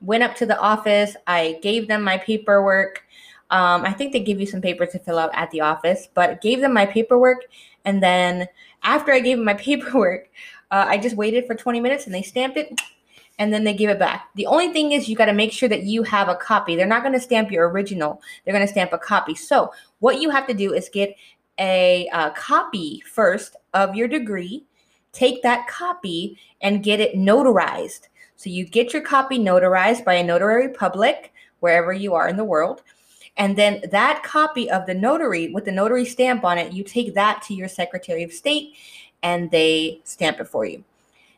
went 0.01 0.23
up 0.23 0.35
to 0.35 0.45
the 0.45 0.59
office. 0.59 1.15
I 1.27 1.59
gave 1.61 1.87
them 1.87 2.03
my 2.03 2.17
paperwork. 2.17 3.03
Um, 3.51 3.83
I 3.83 3.93
think 3.93 4.11
they 4.11 4.19
give 4.19 4.39
you 4.39 4.45
some 4.45 4.61
papers 4.61 4.91
to 4.91 4.99
fill 4.99 5.19
out 5.19 5.31
at 5.33 5.51
the 5.51 5.61
office, 5.61 6.07
but 6.13 6.41
gave 6.41 6.61
them 6.61 6.73
my 6.73 6.85
paperwork. 6.85 7.45
And 7.85 8.01
then 8.01 8.47
after 8.83 9.11
I 9.11 9.19
gave 9.19 9.37
them 9.37 9.45
my 9.45 9.53
paperwork, 9.55 10.29
uh, 10.71 10.85
I 10.87 10.97
just 10.97 11.15
waited 11.15 11.45
for 11.45 11.55
20 11.55 11.79
minutes 11.79 12.05
and 12.05 12.13
they 12.13 12.21
stamped 12.21 12.57
it 12.57 12.79
and 13.37 13.53
then 13.53 13.63
they 13.63 13.73
give 13.73 13.89
it 13.89 13.99
back. 13.99 14.29
The 14.35 14.45
only 14.45 14.71
thing 14.71 14.93
is 14.93 15.09
you 15.09 15.15
got 15.15 15.25
to 15.25 15.33
make 15.33 15.51
sure 15.51 15.69
that 15.69 15.83
you 15.83 16.03
have 16.03 16.29
a 16.29 16.35
copy. 16.35 16.75
They're 16.75 16.85
not 16.85 17.01
going 17.01 17.13
to 17.13 17.19
stamp 17.19 17.51
your 17.51 17.69
original. 17.69 18.21
They're 18.43 18.53
going 18.53 18.65
to 18.65 18.71
stamp 18.71 18.93
a 18.93 18.97
copy. 18.97 19.35
So 19.35 19.73
what 19.99 20.21
you 20.21 20.29
have 20.29 20.47
to 20.47 20.53
do 20.53 20.73
is 20.73 20.89
get 20.89 21.15
a, 21.59 22.07
a 22.13 22.31
copy 22.31 23.01
first 23.01 23.55
of 23.75 23.93
your 23.93 24.07
degree, 24.07 24.65
take 25.11 25.43
that 25.43 25.67
copy 25.67 26.39
and 26.61 26.83
get 26.83 26.99
it 26.99 27.15
notarized. 27.15 28.07
So 28.35 28.49
you 28.49 28.65
get 28.65 28.93
your 28.93 29.03
copy 29.03 29.37
notarized 29.37 30.03
by 30.03 30.15
a 30.15 30.23
notary 30.23 30.69
public 30.69 31.31
wherever 31.59 31.93
you 31.93 32.15
are 32.15 32.27
in 32.27 32.37
the 32.37 32.43
world. 32.43 32.81
And 33.37 33.57
then 33.57 33.83
that 33.91 34.23
copy 34.23 34.69
of 34.69 34.85
the 34.85 34.93
notary 34.93 35.51
with 35.53 35.65
the 35.65 35.71
notary 35.71 36.05
stamp 36.05 36.43
on 36.43 36.57
it, 36.57 36.73
you 36.73 36.83
take 36.83 37.13
that 37.13 37.41
to 37.43 37.53
your 37.53 37.67
Secretary 37.67 38.23
of 38.23 38.33
State 38.33 38.75
and 39.23 39.51
they 39.51 40.01
stamp 40.03 40.39
it 40.39 40.47
for 40.47 40.65
you. 40.65 40.83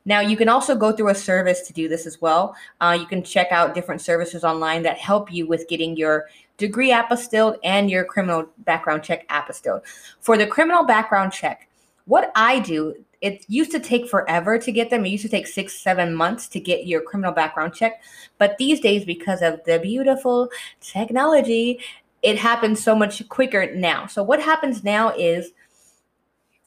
Now, 0.06 0.22
you 0.22 0.38
can 0.38 0.48
also 0.48 0.74
go 0.74 0.94
through 0.94 1.10
a 1.10 1.15
service 1.15 1.67
to 1.67 1.74
do 1.74 1.89
this 1.89 2.06
as 2.06 2.22
well. 2.22 2.56
Uh, 2.79 2.98
you 2.98 3.06
can 3.06 3.24
check 3.24 3.51
out 3.51 3.75
different 3.75 4.00
services 4.00 4.46
online 4.46 4.82
that 4.84 4.98
help 4.98 5.34
you 5.34 5.46
with 5.48 5.67
getting 5.67 5.98
your 5.98 6.27
degree 6.58 6.91
apostilled 6.91 7.58
and 7.63 7.91
your 7.91 8.06
criminal 8.06 8.48
background 8.60 9.03
check 9.03 9.27
apostilled. 9.27 9.82
For 10.22 10.38
the 10.38 10.48
criminal 10.48 10.86
background 10.86 11.34
check, 11.34 11.66
what 12.07 12.31
I 12.35 12.59
do, 12.59 12.95
it 13.21 13.45
used 13.47 13.71
to 13.71 13.79
take 13.79 14.09
forever 14.09 14.57
to 14.57 14.71
get 14.71 14.89
them. 14.89 15.05
It 15.05 15.09
used 15.09 15.23
to 15.23 15.29
take 15.29 15.47
six, 15.47 15.79
seven 15.79 16.13
months 16.13 16.47
to 16.49 16.59
get 16.59 16.87
your 16.87 17.01
criminal 17.01 17.31
background 17.31 17.73
check. 17.73 18.01
But 18.37 18.57
these 18.57 18.79
days, 18.79 19.05
because 19.05 19.41
of 19.41 19.63
the 19.65 19.79
beautiful 19.79 20.49
technology, 20.81 21.79
it 22.21 22.37
happens 22.37 22.83
so 22.83 22.95
much 22.95 23.27
quicker 23.29 23.73
now. 23.75 24.07
So, 24.07 24.23
what 24.23 24.41
happens 24.41 24.83
now 24.83 25.13
is 25.15 25.51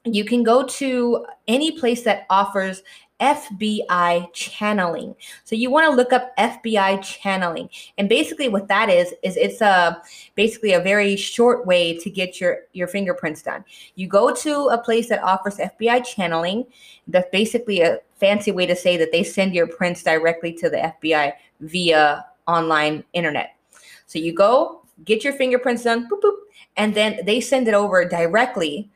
you 0.05 0.25
can 0.25 0.43
go 0.43 0.65
to 0.67 1.27
any 1.47 1.73
place 1.73 2.03
that 2.03 2.27
offers 2.31 2.83
FBI 3.21 4.33
channeling. 4.33 5.15
So 5.45 5.55
you 5.55 5.71
want 5.71 5.91
to 5.91 5.97
look 5.97 6.13
up 6.13 6.37
FBI 6.37 7.03
channeling. 7.03 7.69
And 7.99 8.09
basically 8.09 8.49
what 8.49 8.69
that 8.69 8.89
is 8.89 9.15
is 9.23 9.37
it's 9.37 9.61
a 9.61 10.03
basically 10.35 10.73
a 10.73 10.81
very 10.81 11.17
short 11.17 11.67
way 11.67 11.99
to 11.99 12.11
get 12.11 12.41
your 12.41 12.61
your 12.73 12.89
fingerprints 12.89 13.43
done. 13.43 13.65
You 13.95 14.09
go 14.09 14.35
to 14.35 14.69
a 14.69 14.79
place 14.79 15.09
that 15.09 15.23
offers 15.23 15.59
FBI 15.59 16.05
channeling. 16.05 16.67
That's 17.07 17.29
basically 17.31 17.83
a 17.83 17.99
fancy 18.17 18.53
way 18.53 18.67
to 18.67 18.77
say 18.77 18.97
that 18.97 19.13
they 19.13 19.23
send 19.23 19.55
your 19.55 19.67
prints 19.67 20.03
directly 20.03 20.53
to 20.55 20.71
the 20.71 20.93
FBI 21.03 21.33
via 21.61 22.25
online 22.47 23.05
internet. 23.13 23.57
So 24.07 24.19
you 24.19 24.35
go, 24.35 24.83
get 25.05 25.25
your 25.25 25.33
fingerprints 25.33 25.85
done, 25.85 26.09
boop, 26.09 26.21
boop, 26.21 26.37
and 26.77 26.95
then 26.95 27.21
they 27.25 27.41
send 27.41 27.69
it 27.69 27.75
over 27.75 28.05
directly 28.05 28.91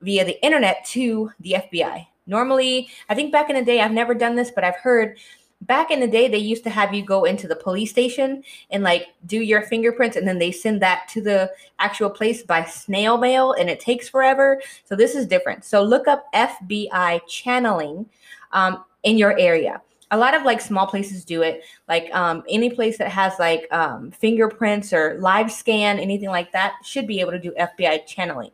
via 0.00 0.24
the 0.24 0.42
internet 0.44 0.84
to 0.86 1.30
the 1.40 1.56
FBI. 1.58 2.06
Normally, 2.26 2.88
I 3.08 3.14
think 3.14 3.32
back 3.32 3.50
in 3.50 3.56
the 3.56 3.64
day, 3.64 3.80
I've 3.80 3.92
never 3.92 4.14
done 4.14 4.36
this, 4.36 4.50
but 4.50 4.64
I've 4.64 4.76
heard 4.76 5.18
back 5.62 5.90
in 5.90 6.00
the 6.00 6.08
day 6.08 6.28
they 6.28 6.38
used 6.38 6.64
to 6.64 6.70
have 6.70 6.92
you 6.92 7.04
go 7.04 7.24
into 7.24 7.46
the 7.46 7.56
police 7.56 7.90
station 7.90 8.42
and 8.70 8.82
like 8.82 9.08
do 9.26 9.40
your 9.40 9.62
fingerprints 9.62 10.16
and 10.16 10.26
then 10.26 10.38
they 10.38 10.50
send 10.50 10.82
that 10.82 11.08
to 11.08 11.20
the 11.20 11.50
actual 11.78 12.10
place 12.10 12.42
by 12.42 12.64
snail 12.64 13.16
mail 13.16 13.52
and 13.52 13.70
it 13.70 13.80
takes 13.80 14.08
forever. 14.08 14.60
So 14.84 14.96
this 14.96 15.14
is 15.14 15.26
different. 15.26 15.64
So 15.64 15.82
look 15.82 16.08
up 16.08 16.26
fbi 16.34 17.20
channeling 17.28 18.06
um, 18.52 18.84
in 19.04 19.16
your 19.16 19.38
area. 19.38 19.80
A 20.10 20.16
lot 20.16 20.34
of 20.34 20.42
like 20.42 20.60
small 20.60 20.86
places 20.86 21.24
do 21.24 21.42
it. 21.42 21.62
Like 21.88 22.12
um, 22.14 22.42
any 22.48 22.68
place 22.68 22.98
that 22.98 23.08
has 23.08 23.32
like 23.38 23.66
um, 23.70 24.10
fingerprints 24.10 24.92
or 24.92 25.16
live 25.20 25.50
scan 25.50 25.98
anything 25.98 26.28
like 26.28 26.52
that 26.52 26.74
should 26.84 27.06
be 27.06 27.20
able 27.20 27.32
to 27.32 27.38
do 27.38 27.52
fbi 27.52 28.04
channeling 28.06 28.50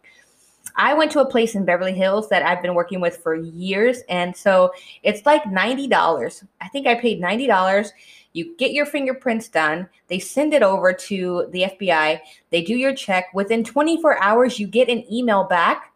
I 0.79 0.95
went 0.95 1.11
to 1.13 1.21
a 1.21 1.29
place 1.29 1.55
in 1.55 1.65
Beverly 1.65 1.93
Hills 1.93 2.29
that 2.29 2.45
I've 2.45 2.63
been 2.63 2.75
working 2.75 3.01
with 3.01 3.19
for 3.19 3.35
years. 3.35 4.03
And 4.09 4.35
so 4.35 4.73
it's 5.03 5.27
like 5.27 5.43
$90. 5.45 6.45
I 6.61 6.69
think 6.69 6.87
I 6.87 6.95
paid 6.95 7.21
$90. 7.21 7.89
You 8.33 8.57
get 8.57 8.73
your 8.73 8.87
fingerprints 8.87 9.49
done. 9.49 9.89
They 10.07 10.21
send 10.21 10.55
it 10.55 10.63
over 10.63 10.93
to 10.93 11.49
the 11.51 11.63
FBI. 11.63 12.21
They 12.51 12.63
do 12.63 12.77
your 12.77 12.95
check. 12.95 13.27
Within 13.35 13.65
24 13.65 14.23
hours, 14.23 14.61
you 14.61 14.67
get 14.67 14.89
an 14.89 15.05
email 15.13 15.45
back, 15.45 15.93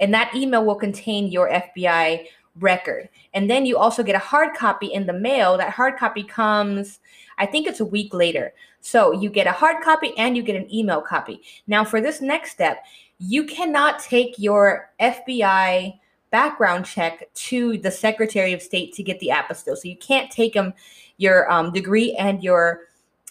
and 0.00 0.14
that 0.14 0.34
email 0.34 0.64
will 0.64 0.76
contain 0.76 1.30
your 1.30 1.50
FBI 1.50 2.26
record. 2.60 3.08
And 3.34 3.50
then 3.50 3.66
you 3.66 3.76
also 3.76 4.02
get 4.02 4.14
a 4.14 4.20
hard 4.20 4.56
copy 4.56 4.86
in 4.86 5.06
the 5.06 5.12
mail. 5.12 5.58
That 5.58 5.70
hard 5.70 5.98
copy 5.98 6.22
comes, 6.22 7.00
I 7.38 7.46
think 7.46 7.66
it's 7.66 7.80
a 7.80 7.84
week 7.84 8.14
later. 8.14 8.54
So 8.80 9.12
you 9.12 9.28
get 9.28 9.46
a 9.46 9.52
hard 9.52 9.82
copy 9.82 10.16
and 10.16 10.36
you 10.36 10.42
get 10.42 10.56
an 10.56 10.72
email 10.72 11.00
copy. 11.00 11.42
Now, 11.66 11.84
for 11.84 12.00
this 12.00 12.20
next 12.20 12.52
step, 12.52 12.84
you 13.18 13.44
cannot 13.44 13.98
take 14.00 14.38
your 14.38 14.90
FBI 15.00 15.98
background 16.30 16.84
check 16.84 17.32
to 17.34 17.78
the 17.78 17.90
Secretary 17.90 18.52
of 18.52 18.60
State 18.60 18.92
to 18.94 19.02
get 19.02 19.18
the 19.20 19.30
apostille. 19.32 19.76
So 19.76 19.88
you 19.88 19.96
can't 19.96 20.30
take 20.30 20.54
them 20.54 20.74
your 21.16 21.50
um, 21.50 21.72
degree 21.72 22.14
and 22.16 22.42
your 22.42 22.80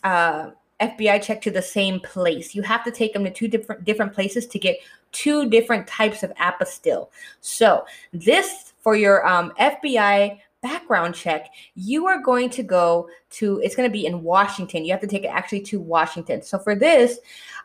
uh, 0.03 0.51
FBI 0.81 1.21
check 1.21 1.41
to 1.41 1.51
the 1.51 1.61
same 1.61 1.99
place. 1.99 2.55
You 2.55 2.61
have 2.63 2.83
to 2.83 2.91
take 2.91 3.13
them 3.13 3.23
to 3.23 3.31
two 3.31 3.47
different 3.47 3.85
different 3.85 4.13
places 4.13 4.47
to 4.47 4.59
get 4.59 4.77
two 5.11 5.49
different 5.49 5.87
types 5.87 6.23
of 6.23 6.33
apostille. 6.35 7.09
So 7.41 7.85
this 8.11 8.73
for 8.81 8.95
your 8.95 9.25
um, 9.25 9.53
FBI 9.59 10.39
background 10.61 11.15
check, 11.15 11.49
you 11.75 12.07
are 12.07 12.21
going 12.21 12.49
to 12.49 12.63
go 12.63 13.07
to. 13.31 13.61
It's 13.63 13.75
going 13.75 13.89
to 13.89 13.93
be 13.93 14.05
in 14.05 14.23
Washington. 14.23 14.83
You 14.83 14.91
have 14.91 15.01
to 15.01 15.07
take 15.07 15.23
it 15.23 15.27
actually 15.27 15.61
to 15.61 15.79
Washington. 15.79 16.41
So 16.41 16.59
for 16.59 16.75
this, 16.75 17.19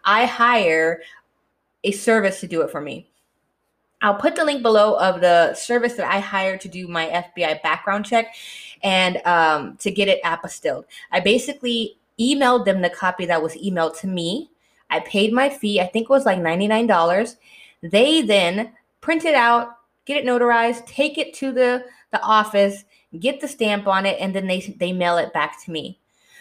I 0.05 0.27
hire 0.27 1.01
a 1.85 1.93
service 1.93 2.41
to 2.41 2.47
do 2.47 2.63
it 2.63 2.71
for 2.71 2.81
me. 2.81 3.11
I'll 4.03 4.15
put 4.15 4.35
the 4.35 4.45
link 4.45 4.63
below 4.63 4.95
of 4.99 5.21
the 5.21 5.55
service 5.55 5.95
that 5.95 6.11
I 6.11 6.21
hired 6.21 6.61
to 6.63 6.69
do 6.69 6.89
my 6.89 7.07
FBI 7.07 7.63
background 7.63 8.07
check 8.07 8.35
and 8.83 9.19
um, 9.27 9.77
to 9.79 9.91
get 9.91 10.09
it 10.09 10.23
apostilled. 10.23 10.85
I 11.13 11.21
basically 11.21 11.99
emailed 12.19 12.65
them 12.65 12.81
the 12.81 12.91
copy 12.91 13.27
that 13.27 13.43
was 13.43 13.55
emailed 13.57 13.99
to 14.01 14.07
me. 14.07 14.51
I 14.89 15.01
paid 15.01 15.33
my 15.33 15.51
fee, 15.51 15.81
I 15.81 15.87
think 15.87 16.05
it 16.05 16.11
was 16.11 16.27
like 16.27 16.39
$99. 16.39 17.37
They 17.83 18.23
then 18.23 18.73
print 19.01 19.25
it 19.25 19.35
out, 19.35 19.77
get 20.07 20.17
it 20.17 20.27
notarized, 20.27 20.87
take 20.87 21.19
it 21.19 21.35
to 21.35 21.53
the, 21.53 21.85
the 22.11 22.21
office, 22.23 22.85
get 23.19 23.41
the 23.41 23.49
stamp 23.49 23.87
on 23.87 24.07
it, 24.07 24.19
and 24.19 24.35
then 24.35 24.47
they, 24.47 24.61
they 24.79 24.93
mail 24.93 25.19
it 25.19 25.33
back 25.33 25.63
to 25.65 25.71
me. 25.71 25.99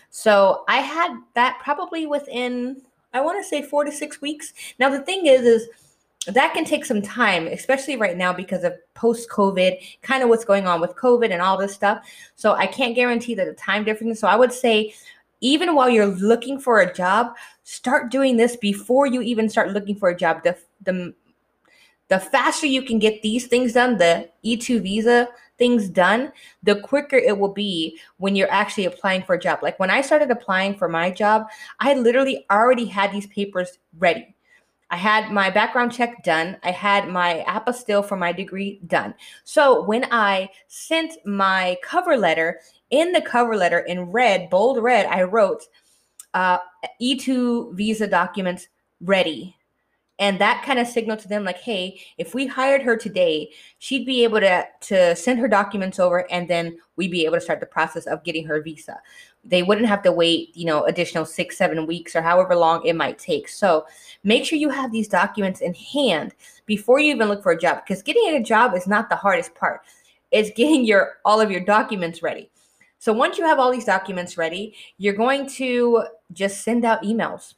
So 0.10 0.64
I 0.68 0.78
had 0.78 1.12
that 1.36 1.60
probably 1.62 2.08
within 2.08 2.82
I 3.14 3.22
want 3.22 3.42
to 3.44 3.48
say 3.48 3.62
four 3.62 3.84
to 3.84 3.92
six 3.92 4.22
weeks. 4.22 4.54
Now 4.80 4.90
the 4.90 5.02
thing 5.02 5.26
is, 5.26 5.42
is 5.42 5.70
that 6.28 6.54
can 6.54 6.66
take 6.66 6.86
some 6.86 7.02
time, 7.02 7.48
especially 7.48 7.96
right 7.96 8.18
now 8.18 8.34
because 8.34 8.64
of 8.64 8.74
post 8.94 9.30
COVID, 9.30 9.78
kind 10.02 10.22
of 10.22 10.30
what's 10.30 10.46
going 10.46 10.68
on 10.68 10.82
with 10.82 10.96
COVID 10.96 11.32
and 11.32 11.42
all 11.42 11.58
this 11.58 11.74
stuff. 11.74 12.06
So 12.36 12.54
I 12.54 12.68
can't 12.68 12.96
guarantee 12.96 13.36
that 13.36 13.46
the 13.46 13.54
time 13.54 13.84
difference. 13.84 14.20
So 14.20 14.28
I 14.28 14.36
would 14.36 14.54
say, 14.54 14.94
even 15.42 15.74
while 15.74 15.90
you're 15.90 16.06
looking 16.06 16.60
for 16.60 16.82
a 16.82 16.94
job, 16.94 17.36
start 17.64 18.12
doing 18.12 18.36
this 18.36 18.58
before 18.58 19.08
you 19.08 19.22
even 19.22 19.48
start 19.48 19.72
looking 19.72 19.96
for 19.96 20.10
a 20.10 20.16
job. 20.16 20.44
The 20.44 20.58
the 20.84 21.14
the 22.10 22.20
faster 22.20 22.66
you 22.66 22.82
can 22.82 23.00
get 23.00 23.22
these 23.22 23.48
things 23.48 23.74
done, 23.74 23.98
the 23.98 24.30
E2 24.44 24.82
visa 24.82 25.30
things 25.58 25.90
done, 25.90 26.32
the 26.64 26.80
quicker 26.82 27.18
it 27.18 27.38
will 27.38 27.54
be 27.54 28.00
when 28.18 28.36
you're 28.36 28.52
actually 28.52 28.86
applying 28.86 29.22
for 29.22 29.36
a 29.36 29.40
job. 29.40 29.60
Like 29.62 29.80
when 29.80 29.92
I 29.92 30.02
started 30.02 30.32
applying 30.32 30.76
for 30.76 30.90
my 30.90 31.12
job, 31.12 31.48
I 31.80 31.94
literally 31.94 32.46
already 32.50 32.86
had 32.86 33.12
these 33.12 33.28
papers 33.28 33.78
ready. 34.00 34.36
I 34.90 34.96
had 34.96 35.32
my 35.32 35.52
background 35.52 35.92
check 35.92 36.24
done. 36.24 36.58
I 36.64 36.72
had 36.72 37.10
my 37.10 37.46
apostille 37.48 38.04
for 38.04 38.16
my 38.16 38.32
degree 38.32 38.80
done. 38.88 39.14
So 39.44 39.84
when 39.84 40.06
I 40.12 40.50
sent 40.68 41.24
my 41.28 41.78
cover 41.84 42.18
letter, 42.18 42.60
in 42.90 43.12
the 43.12 43.22
cover 43.22 43.56
letter 43.56 43.80
in 43.80 44.12
red, 44.12 44.50
bold 44.50 44.82
red, 44.82 45.06
I 45.06 45.24
wrote 45.24 45.68
uh, 46.34 46.58
E2 47.00 47.76
visa 47.76 48.08
documents 48.08 48.68
ready 49.02 49.56
and 50.20 50.38
that 50.40 50.64
kind 50.66 50.78
of 50.78 50.88
signaled 50.88 51.20
to 51.20 51.28
them 51.28 51.44
like 51.44 51.58
hey 51.58 52.00
if 52.18 52.36
we 52.36 52.46
hired 52.46 52.82
her 52.82 52.96
today 52.96 53.50
she'd 53.80 54.06
be 54.06 54.24
able 54.24 54.40
to 54.40 54.64
to 54.82 55.16
send 55.16 55.40
her 55.40 55.48
documents 55.48 56.00
over 56.00 56.30
and 56.32 56.48
then 56.48 56.78
we'd 56.98 57.10
be 57.10 57.26
able 57.26 57.36
to 57.36 57.42
start 57.42 57.62
the 57.62 57.66
process 57.66 58.06
of 58.06 58.24
getting 58.24 58.46
her 58.46 58.62
visa. 58.62 59.00
They 59.46 59.64
wouldn't 59.64 59.88
have 59.88 60.04
to 60.04 60.12
wait 60.12 60.56
you 60.56 60.66
know 60.66 60.84
additional 60.84 61.26
six 61.26 61.58
seven 61.58 61.88
weeks 61.88 62.16
or 62.16 62.22
however 62.22 62.56
long 62.56 62.86
it 62.86 62.96
might 62.96 63.18
take. 63.18 63.48
So 63.48 63.86
make 64.24 64.46
sure 64.46 64.60
you 64.60 64.70
have 64.70 64.92
these 64.92 65.08
documents 65.08 65.62
in 65.62 65.74
hand 65.74 66.36
before 66.66 67.00
you 67.00 67.16
even 67.16 67.30
look 67.30 67.42
for 67.42 67.54
a 67.54 67.60
job 67.60 67.82
because 67.86 68.04
getting 68.04 68.36
a 68.36 68.44
job 68.44 68.76
is 68.76 68.86
not 68.86 69.10
the 69.10 69.16
hardest 69.16 69.56
part. 69.56 69.82
It's 70.32 70.52
getting 70.56 70.86
your 70.86 71.18
all 71.26 71.42
of 71.42 71.50
your 71.50 71.62
documents 71.62 72.22
ready. 72.22 72.52
So 73.02 73.14
once 73.14 73.38
you 73.38 73.46
have 73.46 73.60
all 73.60 73.72
these 73.72 73.86
documents 73.86 74.38
ready 74.38 74.76
you're 74.98 75.14
going 75.14 75.48
to 75.52 76.04
just 76.34 76.64
send 76.64 76.84
out 76.84 77.02
emails 77.04 77.54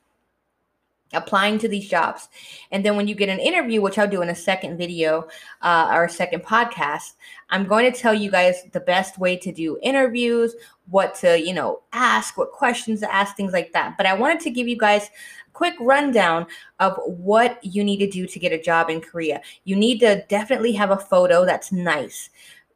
applying 1.14 1.60
to 1.60 1.68
these 1.68 1.88
jobs. 1.88 2.30
And 2.72 2.86
then 2.86 2.96
when 2.96 3.08
you 3.08 3.16
get 3.16 3.30
an 3.30 3.40
interview, 3.40 3.82
which 3.82 3.98
I'll 3.98 4.08
do 4.08 4.22
in 4.22 4.30
a 4.30 4.36
second 4.36 4.78
video 4.78 5.28
uh, 5.62 5.92
or 5.94 6.06
a 6.06 6.10
second 6.10 6.44
podcast, 6.44 7.14
I'm 7.50 7.66
going 7.66 7.92
to 7.92 7.98
tell 7.98 8.14
you 8.14 8.32
guys 8.32 8.64
the 8.72 8.80
best 8.80 9.18
way 9.18 9.36
to 9.38 9.52
do 9.52 9.78
interviews, 9.82 10.56
what 10.90 11.16
to, 11.16 11.40
you 11.40 11.54
know, 11.54 11.82
ask, 11.94 12.38
what 12.38 12.52
questions 12.52 13.02
to 13.02 13.14
ask, 13.14 13.36
things 13.36 13.54
like 13.54 13.74
that. 13.74 13.98
But 13.98 14.06
I 14.06 14.14
wanted 14.14 14.40
to 14.42 14.50
give 14.50 14.68
you 14.68 14.78
guys 14.78 15.06
a 15.06 15.52
quick 15.54 15.76
rundown 15.80 16.48
of 16.80 16.98
what 17.06 17.64
you 17.64 17.84
need 17.84 17.98
to 17.98 18.10
do 18.10 18.26
to 18.28 18.40
get 18.40 18.54
a 18.54 18.62
job 18.62 18.90
in 18.90 19.02
Korea. 19.02 19.42
You 19.64 19.76
need 19.76 20.00
to 20.00 20.24
definitely 20.30 20.72
have 20.74 20.92
a 20.92 20.98
photo 20.98 21.46
that's 21.46 21.72
nice. 21.72 22.30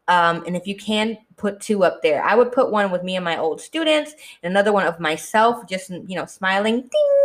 Um, 0.07 0.43
and 0.45 0.55
if 0.55 0.67
you 0.67 0.75
can 0.75 1.17
put 1.35 1.59
two 1.59 1.83
up 1.83 2.01
there, 2.03 2.23
I 2.23 2.35
would 2.35 2.51
put 2.51 2.71
one 2.71 2.91
with 2.91 3.03
me 3.03 3.15
and 3.15 3.25
my 3.25 3.37
old 3.37 3.59
students, 3.59 4.13
and 4.43 4.51
another 4.51 4.71
one 4.71 4.85
of 4.85 4.99
myself, 4.99 5.67
just 5.67 5.89
you 5.89 6.15
know, 6.15 6.25
smiling. 6.25 6.81
Ding! 6.81 7.24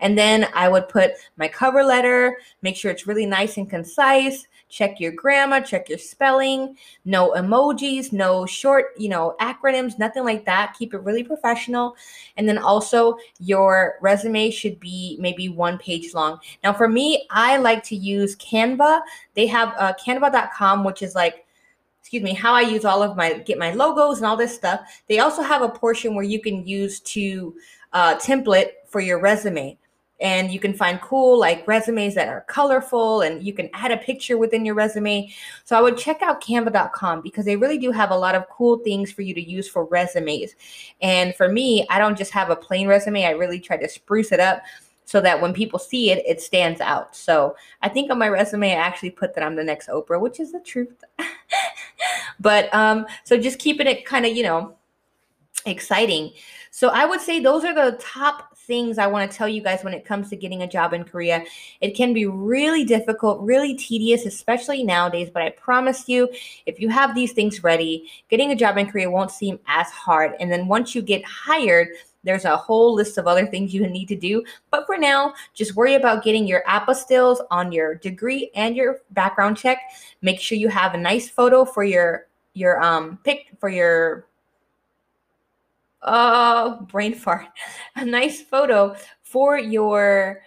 And 0.00 0.16
then 0.16 0.48
I 0.54 0.68
would 0.68 0.88
put 0.88 1.12
my 1.36 1.48
cover 1.48 1.82
letter, 1.84 2.38
make 2.62 2.76
sure 2.76 2.90
it's 2.90 3.06
really 3.06 3.26
nice 3.26 3.56
and 3.56 3.68
concise. 3.68 4.46
Check 4.68 5.00
your 5.00 5.10
grammar, 5.10 5.60
check 5.60 5.88
your 5.88 5.98
spelling, 5.98 6.76
no 7.04 7.32
emojis, 7.32 8.12
no 8.12 8.46
short, 8.46 8.92
you 8.96 9.08
know, 9.08 9.34
acronyms, 9.40 9.98
nothing 9.98 10.24
like 10.24 10.44
that. 10.46 10.74
Keep 10.78 10.94
it 10.94 11.00
really 11.00 11.24
professional. 11.24 11.96
And 12.36 12.48
then 12.48 12.56
also 12.56 13.16
your 13.40 13.96
resume 14.00 14.50
should 14.50 14.78
be 14.78 15.16
maybe 15.18 15.48
one 15.48 15.76
page 15.76 16.14
long. 16.14 16.38
Now, 16.62 16.72
for 16.72 16.88
me, 16.88 17.26
I 17.30 17.56
like 17.56 17.82
to 17.84 17.96
use 17.96 18.36
Canva. 18.36 19.00
They 19.34 19.48
have 19.48 19.74
uh, 19.76 19.92
canva.com, 19.94 20.84
which 20.84 21.02
is 21.02 21.16
like 21.16 21.46
excuse 22.00 22.22
me, 22.24 22.34
how 22.34 22.54
I 22.54 22.62
use 22.62 22.84
all 22.84 23.02
of 23.02 23.16
my 23.16 23.34
get 23.34 23.58
my 23.58 23.72
logos 23.72 24.16
and 24.16 24.26
all 24.26 24.36
this 24.36 24.54
stuff. 24.54 24.80
They 25.08 25.20
also 25.20 25.42
have 25.42 25.62
a 25.62 25.68
portion 25.68 26.14
where 26.14 26.24
you 26.24 26.40
can 26.40 26.66
use 26.66 26.98
to 27.00 27.54
uh, 27.92 28.16
template 28.16 28.70
for 28.86 29.00
your 29.00 29.20
resume 29.20 29.78
and 30.20 30.52
you 30.52 30.60
can 30.60 30.74
find 30.74 31.00
cool 31.00 31.38
like 31.38 31.66
resumes 31.66 32.14
that 32.14 32.28
are 32.28 32.42
colorful 32.42 33.22
and 33.22 33.42
you 33.42 33.52
can 33.52 33.70
add 33.72 33.90
a 33.90 33.96
picture 33.96 34.36
within 34.36 34.64
your 34.64 34.74
resume. 34.74 35.32
So 35.64 35.76
I 35.76 35.80
would 35.80 35.96
check 35.96 36.20
out 36.22 36.42
canva.com 36.42 37.22
because 37.22 37.44
they 37.44 37.56
really 37.56 37.78
do 37.78 37.90
have 37.90 38.10
a 38.10 38.16
lot 38.16 38.34
of 38.34 38.48
cool 38.50 38.78
things 38.78 39.10
for 39.10 39.22
you 39.22 39.34
to 39.34 39.42
use 39.42 39.68
for 39.68 39.84
resumes. 39.86 40.54
And 41.00 41.34
for 41.34 41.48
me, 41.48 41.86
I 41.88 41.98
don't 41.98 42.18
just 42.18 42.32
have 42.32 42.50
a 42.50 42.56
plain 42.56 42.86
resume, 42.86 43.24
I 43.24 43.30
really 43.30 43.60
try 43.60 43.76
to 43.78 43.88
spruce 43.88 44.32
it 44.32 44.40
up 44.40 44.62
so 45.06 45.20
that 45.20 45.40
when 45.40 45.52
people 45.52 45.78
see 45.78 46.12
it, 46.12 46.22
it 46.24 46.40
stands 46.40 46.80
out. 46.80 47.16
So 47.16 47.56
I 47.82 47.88
think 47.88 48.12
on 48.12 48.18
my 48.18 48.28
resume, 48.28 48.70
I 48.70 48.74
actually 48.74 49.10
put 49.10 49.34
that 49.34 49.42
I'm 49.42 49.56
the 49.56 49.64
next 49.64 49.88
Oprah, 49.88 50.20
which 50.20 50.38
is 50.38 50.52
the 50.52 50.60
truth. 50.60 51.02
but 52.40 52.72
um, 52.72 53.06
so 53.24 53.36
just 53.36 53.58
keeping 53.58 53.88
it 53.88 54.04
kind 54.04 54.24
of, 54.24 54.36
you 54.36 54.44
know, 54.44 54.76
exciting. 55.66 56.32
So 56.70 56.88
I 56.88 57.04
would 57.04 57.20
say 57.20 57.40
those 57.40 57.64
are 57.64 57.74
the 57.74 57.98
top 57.98 58.56
things 58.56 58.98
I 58.98 59.08
want 59.08 59.28
to 59.28 59.36
tell 59.36 59.48
you 59.48 59.60
guys 59.60 59.82
when 59.82 59.94
it 59.94 60.04
comes 60.04 60.30
to 60.30 60.36
getting 60.36 60.62
a 60.62 60.66
job 60.68 60.92
in 60.92 61.02
Korea. 61.02 61.44
It 61.80 61.96
can 61.96 62.12
be 62.12 62.26
really 62.26 62.84
difficult, 62.84 63.40
really 63.40 63.74
tedious, 63.74 64.26
especially 64.26 64.84
nowadays. 64.84 65.28
But 65.32 65.42
I 65.42 65.50
promise 65.50 66.08
you, 66.08 66.28
if 66.66 66.78
you 66.78 66.88
have 66.88 67.14
these 67.14 67.32
things 67.32 67.64
ready, 67.64 68.08
getting 68.28 68.52
a 68.52 68.56
job 68.56 68.78
in 68.78 68.88
Korea 68.88 69.10
won't 69.10 69.32
seem 69.32 69.58
as 69.66 69.88
hard. 69.88 70.34
And 70.38 70.52
then 70.52 70.68
once 70.68 70.94
you 70.94 71.02
get 71.02 71.24
hired, 71.24 71.88
there's 72.22 72.44
a 72.44 72.56
whole 72.56 72.94
list 72.94 73.18
of 73.18 73.26
other 73.26 73.46
things 73.46 73.74
you 73.74 73.86
need 73.88 74.06
to 74.06 74.16
do. 74.16 74.44
But 74.70 74.86
for 74.86 74.96
now, 74.96 75.34
just 75.54 75.74
worry 75.74 75.94
about 75.94 76.22
getting 76.22 76.46
your 76.46 76.62
apostilles 76.68 77.40
on 77.50 77.72
your 77.72 77.94
degree 77.96 78.50
and 78.54 78.76
your 78.76 79.00
background 79.10 79.56
check. 79.56 79.78
Make 80.22 80.38
sure 80.38 80.58
you 80.58 80.68
have 80.68 80.94
a 80.94 80.98
nice 80.98 81.28
photo 81.28 81.64
for 81.64 81.82
your 81.82 82.26
your 82.54 82.82
um 82.82 83.18
pick 83.22 83.46
for 83.60 83.68
your 83.68 84.26
uh 86.02 86.80
brain 86.82 87.14
fart. 87.14 87.46
A 87.96 88.04
nice 88.04 88.40
photo 88.40 88.96
for 89.22 89.58
your 89.58 90.42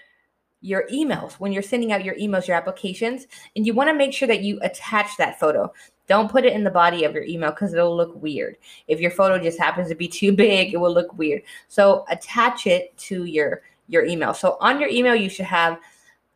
your 0.61 0.87
emails 0.91 1.33
when 1.33 1.51
you're 1.51 1.61
sending 1.61 1.91
out 1.91 2.05
your 2.05 2.15
emails, 2.15 2.47
your 2.47 2.55
applications, 2.55 3.27
and 3.55 3.67
you 3.67 3.73
want 3.73 3.89
to 3.89 3.93
make 3.93 4.13
sure 4.13 4.27
that 4.29 4.41
you 4.41 4.59
attach 4.61 5.17
that 5.17 5.39
photo. 5.39 5.71
Don't 6.07 6.31
put 6.31 6.45
it 6.45 6.53
in 6.53 6.63
the 6.63 6.71
body 6.71 7.03
of 7.03 7.13
your 7.13 7.23
email 7.23 7.51
because 7.51 7.73
it'll 7.73 7.95
look 7.95 8.15
weird. 8.21 8.57
If 8.87 8.99
your 8.99 9.11
photo 9.11 9.37
just 9.41 9.59
happens 9.59 9.89
to 9.89 9.95
be 9.95 10.07
too 10.19 10.31
big, 10.31 10.73
it 10.73 10.77
will 10.77 10.93
look 10.93 11.17
weird. 11.17 11.43
So 11.67 12.05
attach 12.09 12.65
it 12.65 12.95
to 12.97 13.25
your 13.25 13.61
your 13.87 14.05
email. 14.05 14.33
So 14.33 14.57
on 14.61 14.79
your 14.79 14.89
email, 14.89 15.15
you 15.15 15.29
should 15.29 15.45
have 15.45 15.79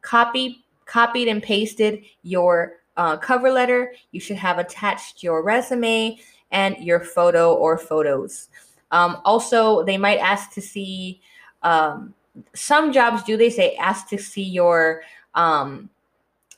copy 0.02 0.64
copied 0.86 1.28
and 1.28 1.42
pasted 1.42 2.04
your 2.24 2.74
uh, 2.98 3.18
cover 3.18 3.52
letter. 3.52 3.94
You 4.12 4.20
should 4.20 4.38
have 4.38 4.58
attached 4.58 5.24
your 5.24 5.44
resume 5.44 6.18
and 6.52 6.78
your 6.78 7.00
photo 7.00 7.54
or 7.54 7.78
photos. 7.78 8.50
Um, 8.92 9.22
also, 9.26 9.84
they 9.84 9.98
might 9.98 10.20
ask 10.20 10.52
to 10.54 10.62
see 10.62 11.22
um, 11.64 12.14
some 12.54 12.92
jobs. 12.92 13.24
Do 13.24 13.38
they 13.38 13.50
say 13.50 13.76
ask 13.76 14.08
to 14.10 14.18
see 14.18 14.44
your 14.44 15.02
um, 15.36 15.90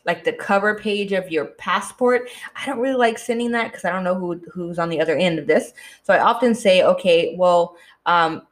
like 0.05 0.23
the 0.23 0.33
cover 0.33 0.75
page 0.75 1.11
of 1.11 1.31
your 1.31 1.45
passport. 1.45 2.29
I 2.55 2.65
don't 2.65 2.79
really 2.79 2.95
like 2.95 3.19
sending 3.19 3.51
that 3.51 3.71
because 3.71 3.85
I 3.85 3.91
don't 3.91 4.03
know 4.03 4.15
who 4.15 4.41
who's 4.51 4.79
on 4.79 4.89
the 4.89 4.99
other 4.99 5.15
end 5.15 5.39
of 5.39 5.47
this. 5.47 5.73
So 6.03 6.13
I 6.13 6.19
often 6.19 6.55
say, 6.55 6.83
okay, 6.83 7.35
well, 7.37 7.75
um, 8.05 8.43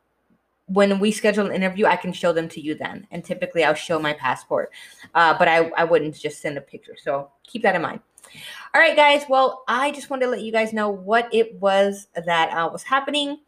when 0.67 0.99
we 0.99 1.11
schedule 1.11 1.45
an 1.45 1.53
interview, 1.53 1.85
I 1.85 1.95
can 1.95 2.11
show 2.11 2.33
them 2.33 2.49
to 2.49 2.61
you 2.61 2.75
then. 2.75 3.07
And 3.11 3.23
typically 3.23 3.63
I'll 3.63 3.73
show 3.73 3.97
my 3.97 4.13
passport, 4.13 4.71
uh, 5.15 5.37
but 5.39 5.47
I, 5.47 5.69
I 5.69 5.85
wouldn't 5.85 6.15
just 6.15 6.41
send 6.41 6.57
a 6.57 6.61
picture. 6.61 6.95
So 7.01 7.31
keep 7.43 7.63
that 7.63 7.75
in 7.75 7.81
mind. 7.81 8.01
All 8.75 8.81
right, 8.81 8.95
guys. 8.95 9.23
Well, 9.29 9.63
I 9.67 9.91
just 9.91 10.09
wanted 10.09 10.25
to 10.25 10.31
let 10.31 10.41
you 10.41 10.51
guys 10.51 10.73
know 10.73 10.89
what 10.89 11.33
it 11.33 11.55
was 11.61 12.07
that 12.25 12.49
uh, 12.49 12.69
was 12.69 12.83
happening 12.83 13.39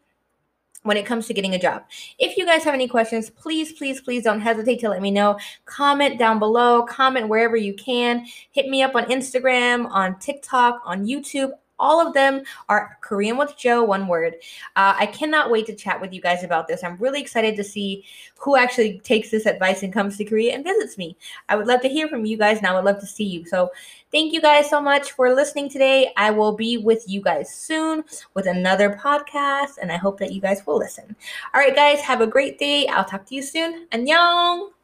when 0.82 0.96
it 0.96 1.06
comes 1.06 1.26
to 1.26 1.34
getting 1.34 1.54
a 1.54 1.58
job. 1.58 1.84
If 2.18 2.36
you 2.36 2.46
guys 2.46 2.64
have 2.64 2.74
any 2.74 2.88
questions, 2.88 3.30
please, 3.30 3.72
please, 3.72 4.00
please 4.00 4.24
don't 4.24 4.40
hesitate 4.40 4.80
to 4.80 4.88
let 4.88 5.02
me 5.02 5.10
know. 5.10 5.38
Comment 5.66 6.18
down 6.18 6.38
below, 6.38 6.82
comment 6.84 7.28
wherever 7.28 7.56
you 7.56 7.74
can. 7.74 8.24
Hit 8.52 8.68
me 8.68 8.82
up 8.82 8.94
on 8.94 9.04
Instagram, 9.04 9.90
on 9.90 10.18
TikTok, 10.18 10.80
on 10.84 11.06
YouTube. 11.06 11.50
All 11.80 12.06
of 12.06 12.14
them 12.14 12.42
are 12.68 12.98
Korean 13.00 13.36
with 13.36 13.56
Joe, 13.56 13.82
one 13.82 14.06
word. 14.06 14.34
Uh, 14.76 14.94
I 14.96 15.06
cannot 15.06 15.50
wait 15.50 15.66
to 15.66 15.74
chat 15.74 16.00
with 16.00 16.12
you 16.12 16.20
guys 16.20 16.44
about 16.44 16.68
this. 16.68 16.84
I'm 16.84 16.96
really 16.98 17.20
excited 17.20 17.56
to 17.56 17.64
see 17.64 18.04
who 18.38 18.56
actually 18.56 19.00
takes 19.00 19.30
this 19.30 19.46
advice 19.46 19.82
and 19.82 19.92
comes 19.92 20.16
to 20.18 20.24
Korea 20.24 20.54
and 20.54 20.62
visits 20.62 20.96
me. 20.96 21.16
I 21.48 21.56
would 21.56 21.66
love 21.66 21.80
to 21.80 21.88
hear 21.88 22.06
from 22.06 22.24
you 22.24 22.36
guys 22.36 22.58
and 22.58 22.66
I 22.66 22.74
would 22.74 22.84
love 22.84 23.00
to 23.00 23.06
see 23.06 23.24
you. 23.24 23.44
So 23.46 23.70
thank 24.12 24.32
you 24.32 24.40
guys 24.40 24.70
so 24.70 24.80
much 24.80 25.12
for 25.12 25.34
listening 25.34 25.68
today. 25.68 26.12
I 26.16 26.30
will 26.30 26.56
be 26.56 26.76
with 26.76 27.04
you 27.08 27.20
guys 27.20 27.52
soon 27.52 28.04
with 28.34 28.46
another 28.46 28.90
podcast 28.90 29.78
and 29.80 29.90
I 29.90 29.96
hope 29.96 30.18
that 30.20 30.32
you 30.32 30.40
guys 30.40 30.66
will 30.66 30.78
listen. 30.78 31.16
All 31.54 31.60
right, 31.60 31.74
guys, 31.74 32.00
have 32.00 32.20
a 32.20 32.26
great 32.26 32.58
day. 32.58 32.86
I'll 32.86 33.04
talk 33.04 33.26
to 33.26 33.34
you 33.34 33.42
soon. 33.42 33.86
Annyeong! 33.88 34.79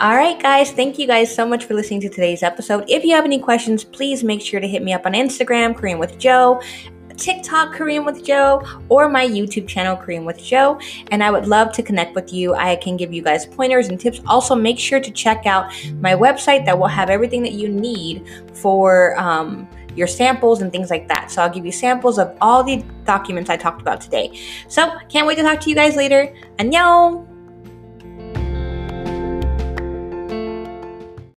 All 0.00 0.16
right, 0.16 0.40
guys. 0.42 0.72
Thank 0.72 0.98
you 0.98 1.06
guys 1.06 1.32
so 1.32 1.46
much 1.46 1.66
for 1.66 1.74
listening 1.74 2.00
to 2.00 2.08
today's 2.08 2.42
episode. 2.42 2.84
If 2.88 3.04
you 3.04 3.14
have 3.14 3.24
any 3.24 3.38
questions, 3.38 3.84
please 3.84 4.24
make 4.24 4.40
sure 4.40 4.58
to 4.58 4.66
hit 4.66 4.82
me 4.82 4.92
up 4.92 5.06
on 5.06 5.12
Instagram, 5.12 5.76
Korean 5.76 6.00
with 6.00 6.18
Joe, 6.18 6.60
TikTok, 7.16 7.72
Korean 7.72 8.04
with 8.04 8.24
Joe, 8.24 8.60
or 8.88 9.08
my 9.08 9.24
YouTube 9.24 9.68
channel, 9.68 9.96
Korean 9.96 10.24
with 10.24 10.42
Joe. 10.42 10.80
And 11.12 11.22
I 11.22 11.30
would 11.30 11.46
love 11.46 11.70
to 11.74 11.82
connect 11.82 12.16
with 12.16 12.32
you. 12.32 12.54
I 12.54 12.74
can 12.74 12.96
give 12.96 13.12
you 13.12 13.22
guys 13.22 13.46
pointers 13.46 13.86
and 13.86 14.00
tips. 14.00 14.20
Also, 14.26 14.56
make 14.56 14.80
sure 14.80 14.98
to 14.98 15.12
check 15.12 15.46
out 15.46 15.72
my 16.00 16.14
website 16.14 16.64
that 16.64 16.76
will 16.76 16.88
have 16.88 17.08
everything 17.08 17.42
that 17.44 17.52
you 17.52 17.68
need 17.68 18.28
for. 18.52 19.16
Um, 19.16 19.68
your 19.94 20.08
samples 20.08 20.60
and 20.60 20.72
things 20.72 20.90
like 20.90 21.06
that. 21.06 21.30
So 21.30 21.40
I'll 21.40 21.48
give 21.48 21.64
you 21.64 21.70
samples 21.70 22.18
of 22.18 22.36
all 22.40 22.64
the 22.64 22.84
documents 23.04 23.48
I 23.48 23.56
talked 23.56 23.80
about 23.80 24.00
today. 24.00 24.36
So 24.66 24.92
can't 25.08 25.24
wait 25.24 25.36
to 25.36 25.42
talk 25.42 25.60
to 25.60 25.70
you 25.70 25.76
guys 25.76 25.94
later. 25.94 26.34
Annyeong! 26.58 27.33